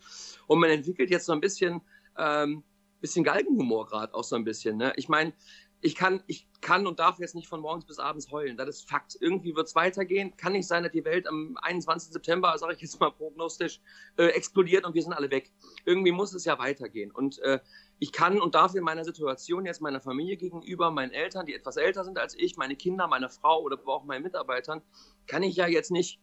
Und 0.47 0.60
man 0.60 0.69
entwickelt 0.69 1.10
jetzt 1.10 1.26
so 1.26 1.34
ein 1.34 1.41
bisschen, 1.41 1.82
ähm, 2.17 2.63
bisschen 3.00 3.24
Galgenhumor 3.24 3.88
gerade 3.88 4.13
auch 4.13 4.24
so 4.24 4.36
ein 4.36 4.43
bisschen. 4.43 4.78
Ne? 4.78 4.93
Ich 4.95 5.10
meine, 5.10 5.34
ich 5.83 5.95
kann, 5.95 6.21
ich 6.27 6.47
kann 6.61 6.85
und 6.85 6.99
darf 6.99 7.19
jetzt 7.19 7.33
nicht 7.33 7.47
von 7.47 7.59
morgens 7.59 7.85
bis 7.85 7.97
abends 7.97 8.29
heulen. 8.31 8.55
Das 8.55 8.69
ist 8.69 8.87
Fakt. 8.87 9.17
Irgendwie 9.19 9.55
wird 9.55 9.67
es 9.67 9.73
weitergehen. 9.73 10.37
Kann 10.37 10.53
nicht 10.53 10.67
sein, 10.67 10.83
dass 10.83 10.91
die 10.91 11.03
Welt 11.03 11.27
am 11.27 11.57
21. 11.61 12.13
September, 12.13 12.55
sage 12.59 12.75
ich 12.75 12.81
jetzt 12.81 12.99
mal 12.99 13.09
prognostisch, 13.11 13.81
äh, 14.17 14.27
explodiert 14.27 14.85
und 14.85 14.93
wir 14.93 15.01
sind 15.01 15.13
alle 15.13 15.31
weg. 15.31 15.51
Irgendwie 15.85 16.11
muss 16.11 16.35
es 16.35 16.45
ja 16.45 16.59
weitergehen. 16.59 17.09
Und 17.09 17.39
äh, 17.39 17.59
ich 17.97 18.11
kann 18.11 18.39
und 18.39 18.53
darf 18.53 18.75
in 18.75 18.83
meiner 18.83 19.03
Situation 19.03 19.65
jetzt 19.65 19.81
meiner 19.81 20.01
Familie 20.01 20.37
gegenüber, 20.37 20.91
meinen 20.91 21.11
Eltern, 21.11 21.47
die 21.47 21.55
etwas 21.55 21.77
älter 21.77 22.03
sind 22.03 22.19
als 22.19 22.35
ich, 22.35 22.57
meine 22.57 22.75
Kinder, 22.75 23.07
meine 23.07 23.29
Frau 23.29 23.61
oder 23.61 23.79
auch 23.87 24.03
meinen 24.03 24.21
Mitarbeitern, 24.21 24.83
kann 25.25 25.41
ich 25.41 25.55
ja 25.55 25.65
jetzt 25.65 25.89
nicht, 25.89 26.19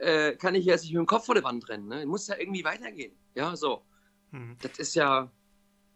äh, 0.00 0.36
kann 0.36 0.54
ich 0.54 0.64
jetzt 0.64 0.84
nicht 0.84 0.92
mit 0.92 1.00
dem 1.00 1.06
Kopf 1.06 1.26
vor 1.26 1.34
der 1.34 1.44
Wand 1.44 1.68
rennen. 1.68 1.88
Ne? 1.88 2.06
Muss 2.06 2.28
ja 2.28 2.36
irgendwie 2.38 2.64
weitergehen. 2.64 3.16
Ja, 3.34 3.56
so. 3.56 3.82
Hm. 4.30 4.56
Das 4.62 4.78
ist 4.78 4.94
ja, 4.94 5.28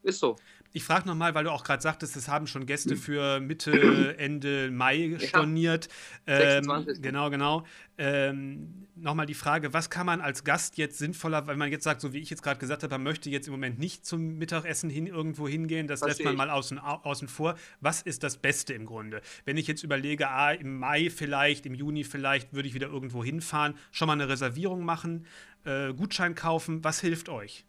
ist 0.02 0.18
so. 0.18 0.36
Ich 0.76 0.84
frage 0.84 1.08
nochmal, 1.08 1.34
weil 1.34 1.44
du 1.44 1.52
auch 1.52 1.64
gerade 1.64 1.80
sagtest, 1.80 2.16
es 2.16 2.28
haben 2.28 2.46
schon 2.46 2.66
Gäste 2.66 2.90
hm. 2.90 2.98
für 2.98 3.40
Mitte, 3.40 4.14
Ende 4.18 4.70
Mai 4.70 5.16
storniert. 5.18 5.88
Ja, 6.28 6.58
ähm, 6.58 6.86
genau, 7.00 7.30
genau. 7.30 7.64
Ähm, 7.96 8.86
nochmal 8.94 9.24
die 9.24 9.32
Frage, 9.32 9.72
was 9.72 9.88
kann 9.88 10.04
man 10.04 10.20
als 10.20 10.44
Gast 10.44 10.76
jetzt 10.76 10.98
sinnvoller, 10.98 11.46
wenn 11.46 11.56
man 11.56 11.70
jetzt 11.70 11.84
sagt, 11.84 12.02
so 12.02 12.12
wie 12.12 12.18
ich 12.18 12.28
jetzt 12.28 12.42
gerade 12.42 12.60
gesagt 12.60 12.82
habe, 12.82 12.92
man 12.92 13.04
möchte 13.04 13.30
jetzt 13.30 13.46
im 13.46 13.52
Moment 13.52 13.78
nicht 13.78 14.04
zum 14.04 14.36
Mittagessen 14.36 14.90
hin, 14.90 15.06
irgendwo 15.06 15.48
hingehen, 15.48 15.86
das 15.86 16.00
Versteh 16.00 16.24
lässt 16.24 16.36
man 16.36 16.36
mal 16.36 16.50
außen, 16.50 16.78
außen 16.78 17.28
vor. 17.28 17.54
Was 17.80 18.02
ist 18.02 18.22
das 18.22 18.36
Beste 18.36 18.74
im 18.74 18.84
Grunde? 18.84 19.22
Wenn 19.46 19.56
ich 19.56 19.66
jetzt 19.66 19.82
überlege, 19.82 20.28
ah, 20.28 20.52
im 20.52 20.78
Mai 20.78 21.08
vielleicht, 21.08 21.64
im 21.64 21.72
Juni 21.72 22.04
vielleicht 22.04 22.52
würde 22.52 22.68
ich 22.68 22.74
wieder 22.74 22.88
irgendwo 22.88 23.24
hinfahren, 23.24 23.78
schon 23.92 24.08
mal 24.08 24.12
eine 24.12 24.28
Reservierung 24.28 24.84
machen, 24.84 25.24
äh, 25.64 25.94
Gutschein 25.94 26.34
kaufen, 26.34 26.84
was 26.84 27.00
hilft 27.00 27.30
euch? 27.30 27.64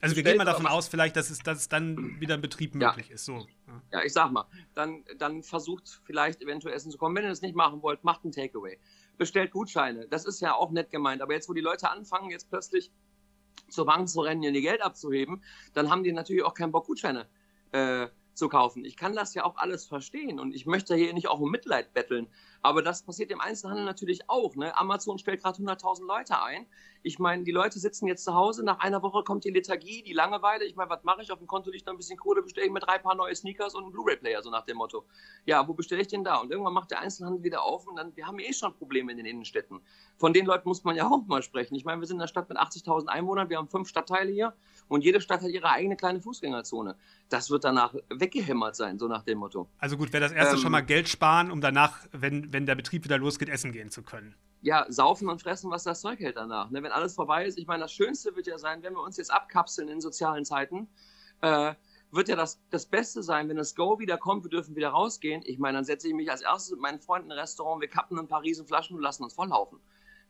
Also 0.00 0.14
wir 0.14 0.22
gehen 0.22 0.36
mal 0.36 0.44
davon 0.44 0.66
aus, 0.66 0.88
vielleicht, 0.88 1.16
dass 1.16 1.30
es, 1.30 1.38
dass 1.38 1.58
es 1.58 1.68
dann 1.68 2.20
wieder 2.20 2.34
ein 2.34 2.42
Betrieb 2.42 2.74
möglich 2.74 3.08
ja. 3.08 3.14
ist. 3.14 3.24
So. 3.24 3.46
Ja. 3.66 3.82
ja. 3.92 4.04
ich 4.04 4.12
sag 4.12 4.30
mal, 4.30 4.46
dann, 4.74 5.04
dann 5.18 5.42
versucht 5.42 6.00
vielleicht 6.04 6.42
eventuell 6.42 6.74
Essen 6.74 6.90
zu 6.90 6.98
kommen. 6.98 7.16
Wenn 7.16 7.24
ihr 7.24 7.30
das 7.30 7.42
nicht 7.42 7.56
machen 7.56 7.82
wollt, 7.82 8.04
macht 8.04 8.24
ein 8.24 8.32
Takeaway. 8.32 8.78
Bestellt 9.16 9.52
Gutscheine. 9.52 10.06
Das 10.08 10.26
ist 10.26 10.40
ja 10.40 10.54
auch 10.54 10.70
nett 10.70 10.90
gemeint. 10.90 11.22
Aber 11.22 11.32
jetzt, 11.32 11.48
wo 11.48 11.54
die 11.54 11.62
Leute 11.62 11.90
anfangen, 11.90 12.30
jetzt 12.30 12.50
plötzlich 12.50 12.90
zur 13.70 13.86
Bank 13.86 14.08
zu 14.08 14.20
rennen, 14.20 14.42
ihr 14.42 14.52
Geld 14.52 14.82
abzuheben, 14.82 15.42
dann 15.72 15.90
haben 15.90 16.04
die 16.04 16.12
natürlich 16.12 16.44
auch 16.44 16.54
keinen 16.54 16.72
Bock, 16.72 16.86
Gutscheine 16.86 17.26
äh, 17.72 18.08
zu 18.36 18.48
kaufen. 18.48 18.84
Ich 18.84 18.96
kann 18.96 19.14
das 19.14 19.34
ja 19.34 19.44
auch 19.44 19.56
alles 19.56 19.86
verstehen 19.86 20.38
und 20.38 20.54
ich 20.54 20.66
möchte 20.66 20.94
hier 20.94 21.12
nicht 21.14 21.28
auch 21.28 21.40
um 21.40 21.50
Mitleid 21.50 21.94
betteln. 21.94 22.28
Aber 22.62 22.82
das 22.82 23.02
passiert 23.02 23.30
im 23.30 23.40
Einzelhandel 23.40 23.84
natürlich 23.84 24.28
auch. 24.28 24.54
Ne? 24.56 24.76
Amazon 24.76 25.18
stellt 25.18 25.42
gerade 25.42 25.58
100.000 25.62 26.06
Leute 26.06 26.42
ein. 26.42 26.66
Ich 27.02 27.18
meine, 27.18 27.44
die 27.44 27.52
Leute 27.52 27.78
sitzen 27.78 28.08
jetzt 28.08 28.24
zu 28.24 28.34
Hause, 28.34 28.64
nach 28.64 28.80
einer 28.80 29.02
Woche 29.02 29.22
kommt 29.22 29.44
die 29.44 29.50
Lethargie, 29.50 30.02
die 30.02 30.12
Langeweile. 30.12 30.64
Ich 30.64 30.74
meine, 30.74 30.90
was 30.90 31.04
mache 31.04 31.22
ich? 31.22 31.30
Auf 31.30 31.38
dem 31.38 31.46
Konto 31.46 31.70
liegt 31.70 31.86
noch 31.86 31.94
ein 31.94 31.96
bisschen 31.96 32.18
Kohle, 32.18 32.42
bestelle 32.42 32.66
ich 32.66 32.72
mir 32.72 32.80
drei 32.80 32.98
Paar 32.98 33.14
neue 33.14 33.34
Sneakers 33.34 33.74
und 33.74 33.84
einen 33.84 33.92
Blu-ray-Player, 33.92 34.42
so 34.42 34.50
nach 34.50 34.64
dem 34.64 34.76
Motto. 34.76 35.04
Ja, 35.44 35.66
wo 35.68 35.74
bestelle 35.74 36.02
ich 36.02 36.08
denn 36.08 36.24
da? 36.24 36.38
Und 36.38 36.50
irgendwann 36.50 36.72
macht 36.74 36.90
der 36.90 37.00
Einzelhandel 37.00 37.44
wieder 37.44 37.62
auf 37.62 37.86
und 37.86 37.96
dann, 37.96 38.14
wir 38.16 38.26
haben 38.26 38.40
eh 38.40 38.52
schon 38.52 38.74
Probleme 38.74 39.12
in 39.12 39.18
den 39.18 39.26
Innenstädten. 39.26 39.80
Von 40.16 40.32
den 40.32 40.46
Leuten 40.46 40.68
muss 40.68 40.82
man 40.82 40.96
ja 40.96 41.08
auch 41.08 41.24
mal 41.26 41.42
sprechen. 41.42 41.76
Ich 41.76 41.84
meine, 41.84 42.00
wir 42.00 42.06
sind 42.08 42.16
in 42.16 42.22
einer 42.22 42.28
Stadt 42.28 42.48
mit 42.48 42.58
80.000 42.58 43.06
Einwohnern, 43.06 43.48
wir 43.48 43.58
haben 43.58 43.68
fünf 43.68 43.88
Stadtteile 43.88 44.32
hier 44.32 44.52
und 44.88 45.02
jede 45.02 45.20
Stadt 45.20 45.42
hat 45.42 45.50
ihre 45.50 45.70
eigene 45.70 45.96
kleine 45.96 46.20
Fußgängerzone. 46.20 46.96
Das 47.28 47.50
wird 47.50 47.64
danach 47.64 47.94
weggehämmert 48.08 48.76
sein, 48.76 48.98
so 48.98 49.08
nach 49.08 49.22
dem 49.22 49.38
Motto. 49.38 49.68
Also 49.78 49.96
gut, 49.96 50.12
wäre 50.12 50.22
das 50.22 50.32
erste 50.32 50.56
ähm, 50.56 50.62
schon 50.62 50.72
mal 50.72 50.82
Geld 50.82 51.08
sparen, 51.08 51.50
um 51.50 51.60
danach, 51.60 52.06
wenn, 52.12 52.52
wenn 52.52 52.66
der 52.66 52.74
Betrieb 52.74 53.04
wieder 53.04 53.18
losgeht, 53.18 53.48
essen 53.48 53.72
gehen 53.72 53.90
zu 53.90 54.02
können 54.02 54.34
ja, 54.62 54.84
saufen 54.88 55.28
und 55.28 55.42
fressen, 55.42 55.70
was 55.70 55.84
das 55.84 56.00
Zeug 56.00 56.18
hält 56.18 56.36
danach. 56.36 56.70
Ne? 56.70 56.82
Wenn 56.82 56.90
alles 56.90 57.14
vorbei 57.14 57.46
ist, 57.46 57.56
ich 57.56 57.68
meine, 57.68 57.84
das 57.84 57.92
Schönste 57.92 58.34
wird 58.34 58.48
ja 58.48 58.58
sein, 58.58 58.82
wenn 58.82 58.94
wir 58.94 59.02
uns 59.02 59.16
jetzt 59.16 59.32
abkapseln 59.32 59.88
in 59.88 60.00
sozialen 60.00 60.44
Zeiten, 60.44 60.88
äh, 61.40 61.74
wird 62.10 62.28
ja 62.28 62.34
das, 62.34 62.60
das 62.70 62.86
Beste 62.86 63.22
sein, 63.22 63.48
wenn 63.48 63.56
das 63.56 63.76
Go 63.76 63.98
wieder 64.00 64.18
kommt, 64.18 64.44
wir 64.44 64.50
dürfen 64.50 64.74
wieder 64.74 64.88
rausgehen. 64.88 65.42
Ich 65.44 65.58
meine, 65.58 65.78
dann 65.78 65.84
setze 65.84 66.08
ich 66.08 66.14
mich 66.14 66.30
als 66.30 66.42
erstes 66.42 66.72
mit 66.72 66.80
meinen 66.80 67.00
Freunden 67.00 67.26
in 67.26 67.32
ein 67.32 67.38
Restaurant, 67.38 67.80
wir 67.80 67.88
kappen 67.88 68.18
ein 68.18 68.26
paar 68.26 68.42
Riesenflaschen 68.42 68.96
und 68.96 69.02
lassen 69.02 69.22
uns 69.22 69.34
volllaufen, 69.34 69.78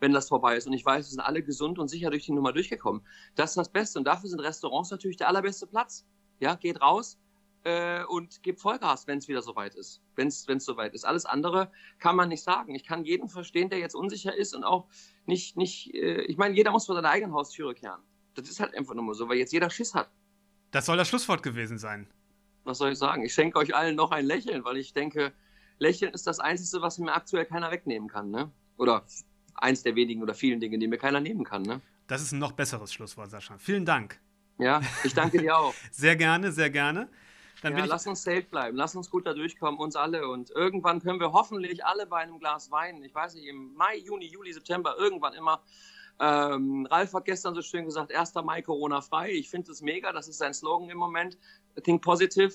wenn 0.00 0.12
das 0.12 0.28
vorbei 0.28 0.56
ist. 0.56 0.66
Und 0.66 0.72
ich 0.72 0.84
weiß, 0.84 1.06
wir 1.06 1.10
sind 1.10 1.20
alle 1.20 1.42
gesund 1.42 1.78
und 1.78 1.88
sicher 1.88 2.10
durch 2.10 2.26
die 2.26 2.32
Nummer 2.32 2.52
durchgekommen. 2.52 3.06
Das 3.34 3.50
ist 3.50 3.56
das 3.56 3.68
Beste. 3.70 3.98
Und 3.98 4.04
dafür 4.04 4.28
sind 4.28 4.40
Restaurants 4.40 4.90
natürlich 4.90 5.16
der 5.16 5.28
allerbeste 5.28 5.66
Platz. 5.66 6.04
Ja, 6.38 6.54
geht 6.54 6.80
raus, 6.82 7.18
äh, 7.66 8.04
und 8.04 8.44
gebe 8.44 8.58
Vollgas, 8.58 9.08
wenn 9.08 9.18
es 9.18 9.26
wieder 9.26 9.42
soweit 9.42 9.74
ist. 9.74 10.00
Wenn 10.14 10.28
es 10.28 10.64
soweit 10.64 10.94
ist. 10.94 11.04
Alles 11.04 11.26
andere 11.26 11.72
kann 11.98 12.14
man 12.14 12.28
nicht 12.28 12.44
sagen. 12.44 12.76
Ich 12.76 12.84
kann 12.84 13.04
jeden 13.04 13.28
verstehen, 13.28 13.70
der 13.70 13.80
jetzt 13.80 13.96
unsicher 13.96 14.34
ist 14.34 14.54
und 14.54 14.62
auch 14.62 14.86
nicht, 15.26 15.56
nicht 15.56 15.92
äh, 15.92 16.22
ich 16.22 16.36
meine, 16.36 16.54
jeder 16.54 16.70
muss 16.70 16.86
vor 16.86 16.94
seiner 16.94 17.10
eigenen 17.10 17.34
Haustüre 17.34 17.74
kehren. 17.74 18.00
Das 18.34 18.48
ist 18.48 18.60
halt 18.60 18.72
einfach 18.76 18.94
nur 18.94 19.14
so, 19.16 19.28
weil 19.28 19.38
jetzt 19.38 19.52
jeder 19.52 19.68
Schiss 19.68 19.94
hat. 19.94 20.08
Das 20.70 20.86
soll 20.86 20.96
das 20.96 21.08
Schlusswort 21.08 21.42
gewesen 21.42 21.76
sein. 21.76 22.08
Was 22.62 22.78
soll 22.78 22.92
ich 22.92 22.98
sagen? 22.98 23.24
Ich 23.24 23.34
schenke 23.34 23.58
euch 23.58 23.74
allen 23.74 23.96
noch 23.96 24.12
ein 24.12 24.26
Lächeln, 24.26 24.64
weil 24.64 24.76
ich 24.76 24.92
denke, 24.92 25.32
Lächeln 25.78 26.14
ist 26.14 26.28
das 26.28 26.38
Einzige, 26.38 26.82
was 26.82 26.98
mir 26.98 27.14
aktuell 27.14 27.46
keiner 27.46 27.72
wegnehmen 27.72 28.08
kann. 28.08 28.30
Ne? 28.30 28.52
Oder 28.76 29.04
eins 29.56 29.82
der 29.82 29.94
wenigen 29.94 30.22
oder 30.22 30.34
vielen 30.34 30.60
Dinge, 30.60 30.78
die 30.78 30.86
mir 30.86 30.98
keiner 30.98 31.20
nehmen 31.20 31.44
kann. 31.44 31.62
Ne? 31.62 31.80
Das 32.06 32.22
ist 32.22 32.32
ein 32.32 32.38
noch 32.38 32.52
besseres 32.52 32.92
Schlusswort, 32.92 33.30
Sascha. 33.30 33.58
Vielen 33.58 33.84
Dank. 33.84 34.20
Ja, 34.58 34.80
ich 35.04 35.14
danke 35.14 35.38
dir 35.38 35.58
auch. 35.58 35.74
sehr 35.90 36.16
gerne, 36.16 36.52
sehr 36.52 36.70
gerne. 36.70 37.08
Dann 37.62 37.76
ja, 37.76 37.84
lass 37.86 38.06
uns 38.06 38.22
safe 38.22 38.42
bleiben, 38.42 38.76
lass 38.76 38.94
uns 38.94 39.10
gut 39.10 39.26
da 39.26 39.32
durchkommen, 39.32 39.80
uns 39.80 39.96
alle. 39.96 40.28
Und 40.28 40.50
irgendwann 40.50 41.00
können 41.00 41.20
wir 41.20 41.32
hoffentlich 41.32 41.84
alle 41.84 42.06
bei 42.06 42.18
einem 42.18 42.38
Glas 42.38 42.70
Wein, 42.70 43.02
ich 43.02 43.14
weiß 43.14 43.34
nicht, 43.34 43.46
im 43.46 43.74
Mai, 43.74 43.96
Juni, 43.96 44.26
Juli, 44.26 44.52
September, 44.52 44.94
irgendwann 44.98 45.32
immer. 45.34 45.62
Ähm, 46.18 46.86
Ralf 46.90 47.12
hat 47.12 47.24
gestern 47.26 47.54
so 47.54 47.62
schön 47.62 47.84
gesagt, 47.84 48.14
1. 48.14 48.34
Mai 48.44 48.62
Corona 48.62 49.00
frei. 49.00 49.32
Ich 49.32 49.50
finde 49.50 49.72
es 49.72 49.82
mega, 49.82 50.12
das 50.12 50.28
ist 50.28 50.38
sein 50.38 50.54
Slogan 50.54 50.88
im 50.88 50.98
Moment. 50.98 51.36
Think 51.82 52.02
positive. 52.02 52.54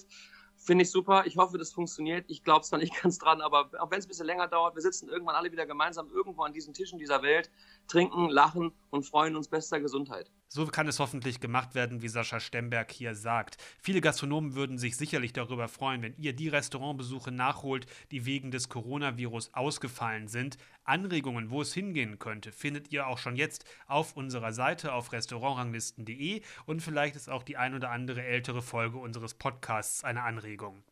Finde 0.64 0.84
ich 0.84 0.92
super. 0.92 1.24
Ich 1.26 1.38
hoffe, 1.38 1.58
das 1.58 1.72
funktioniert. 1.74 2.26
Ich 2.28 2.44
glaube 2.44 2.64
zwar 2.64 2.78
nicht 2.78 2.94
ganz 3.02 3.18
dran, 3.18 3.42
aber 3.42 3.72
auch 3.80 3.90
wenn 3.90 3.98
es 3.98 4.06
ein 4.06 4.10
bisschen 4.10 4.28
länger 4.28 4.48
dauert, 4.48 4.76
wir 4.76 4.82
sitzen 4.84 5.10
irgendwann 5.10 5.36
alle 5.36 5.52
wieder 5.52 5.66
gemeinsam 5.66 6.08
irgendwo 6.12 6.44
an 6.44 6.54
diesen 6.54 6.76
Tischen 6.76 7.00
dieser 7.00 7.24
Welt, 7.24 7.50
trinken, 7.92 8.30
lachen 8.30 8.72
und 8.90 9.06
freuen 9.06 9.36
uns 9.36 9.48
bester 9.48 9.80
Gesundheit. 9.80 10.32
So 10.48 10.66
kann 10.66 10.88
es 10.88 11.00
hoffentlich 11.00 11.40
gemacht 11.40 11.76
werden, 11.76 12.02
wie 12.02 12.10
Sascha 12.10 12.40
Stemberg 12.40 12.92
hier 12.92 13.16
sagt. 13.16 13.58
Viele 13.80 14.02
Gastronomen 14.02 14.54
würden 14.54 14.78
sich 14.78 14.98
sicherlich 14.98 15.32
darüber 15.32 15.70
freuen, 15.70 16.02
wenn 16.02 16.16
ihr 16.18 16.34
die 16.34 16.50
Restaurantbesuche 16.50 17.32
nachholt, 17.32 17.86
die 18.12 18.26
wegen 18.26 18.52
des 18.52 18.68
Coronavirus 18.68 19.54
ausgefallen 19.54 20.28
sind. 20.28 20.58
Anregungen, 20.84 21.52
wo 21.52 21.62
es 21.62 21.74
hingehen 21.74 22.20
könnte, 22.20 22.52
findet 22.52 22.92
ihr 22.92 23.08
auch 23.08 23.18
schon 23.18 23.38
jetzt 23.38 23.64
auf 23.88 24.18
unserer 24.18 24.52
Seite 24.52 24.94
auf 24.94 25.14
restaurantranglisten.de 25.14 26.42
und 26.66 26.82
vielleicht 26.82 27.16
ist 27.16 27.30
auch 27.30 27.44
die 27.44 27.56
ein 27.56 27.74
oder 27.74 27.92
andere 27.92 28.22
ältere 28.24 28.62
Folge 28.62 28.98
unseres 28.98 29.36
Podcasts 29.36 30.04
eine 30.04 30.24
Anregung. 30.24 30.84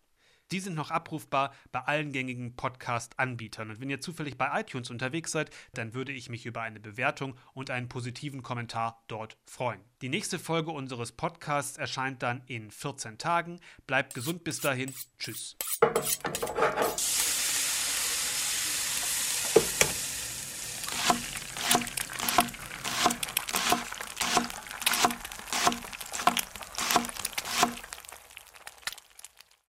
Die 0.51 0.59
sind 0.59 0.75
noch 0.75 0.91
abrufbar 0.91 1.53
bei 1.71 1.81
allen 1.81 2.11
gängigen 2.11 2.55
Podcast-Anbietern. 2.55 3.69
Und 3.69 3.79
wenn 3.79 3.89
ihr 3.89 4.01
zufällig 4.01 4.37
bei 4.37 4.59
iTunes 4.59 4.89
unterwegs 4.89 5.31
seid, 5.31 5.51
dann 5.73 5.93
würde 5.93 6.11
ich 6.11 6.29
mich 6.29 6.45
über 6.45 6.61
eine 6.61 6.79
Bewertung 6.79 7.35
und 7.53 7.69
einen 7.69 7.89
positiven 7.89 8.43
Kommentar 8.43 9.03
dort 9.07 9.37
freuen. 9.45 9.81
Die 10.01 10.09
nächste 10.09 10.39
Folge 10.39 10.71
unseres 10.71 11.11
Podcasts 11.11 11.77
erscheint 11.77 12.23
dann 12.23 12.41
in 12.47 12.71
14 12.71 13.17
Tagen. 13.17 13.59
Bleibt 13.85 14.13
gesund 14.13 14.43
bis 14.43 14.59
dahin. 14.59 14.93
Tschüss. 15.19 15.57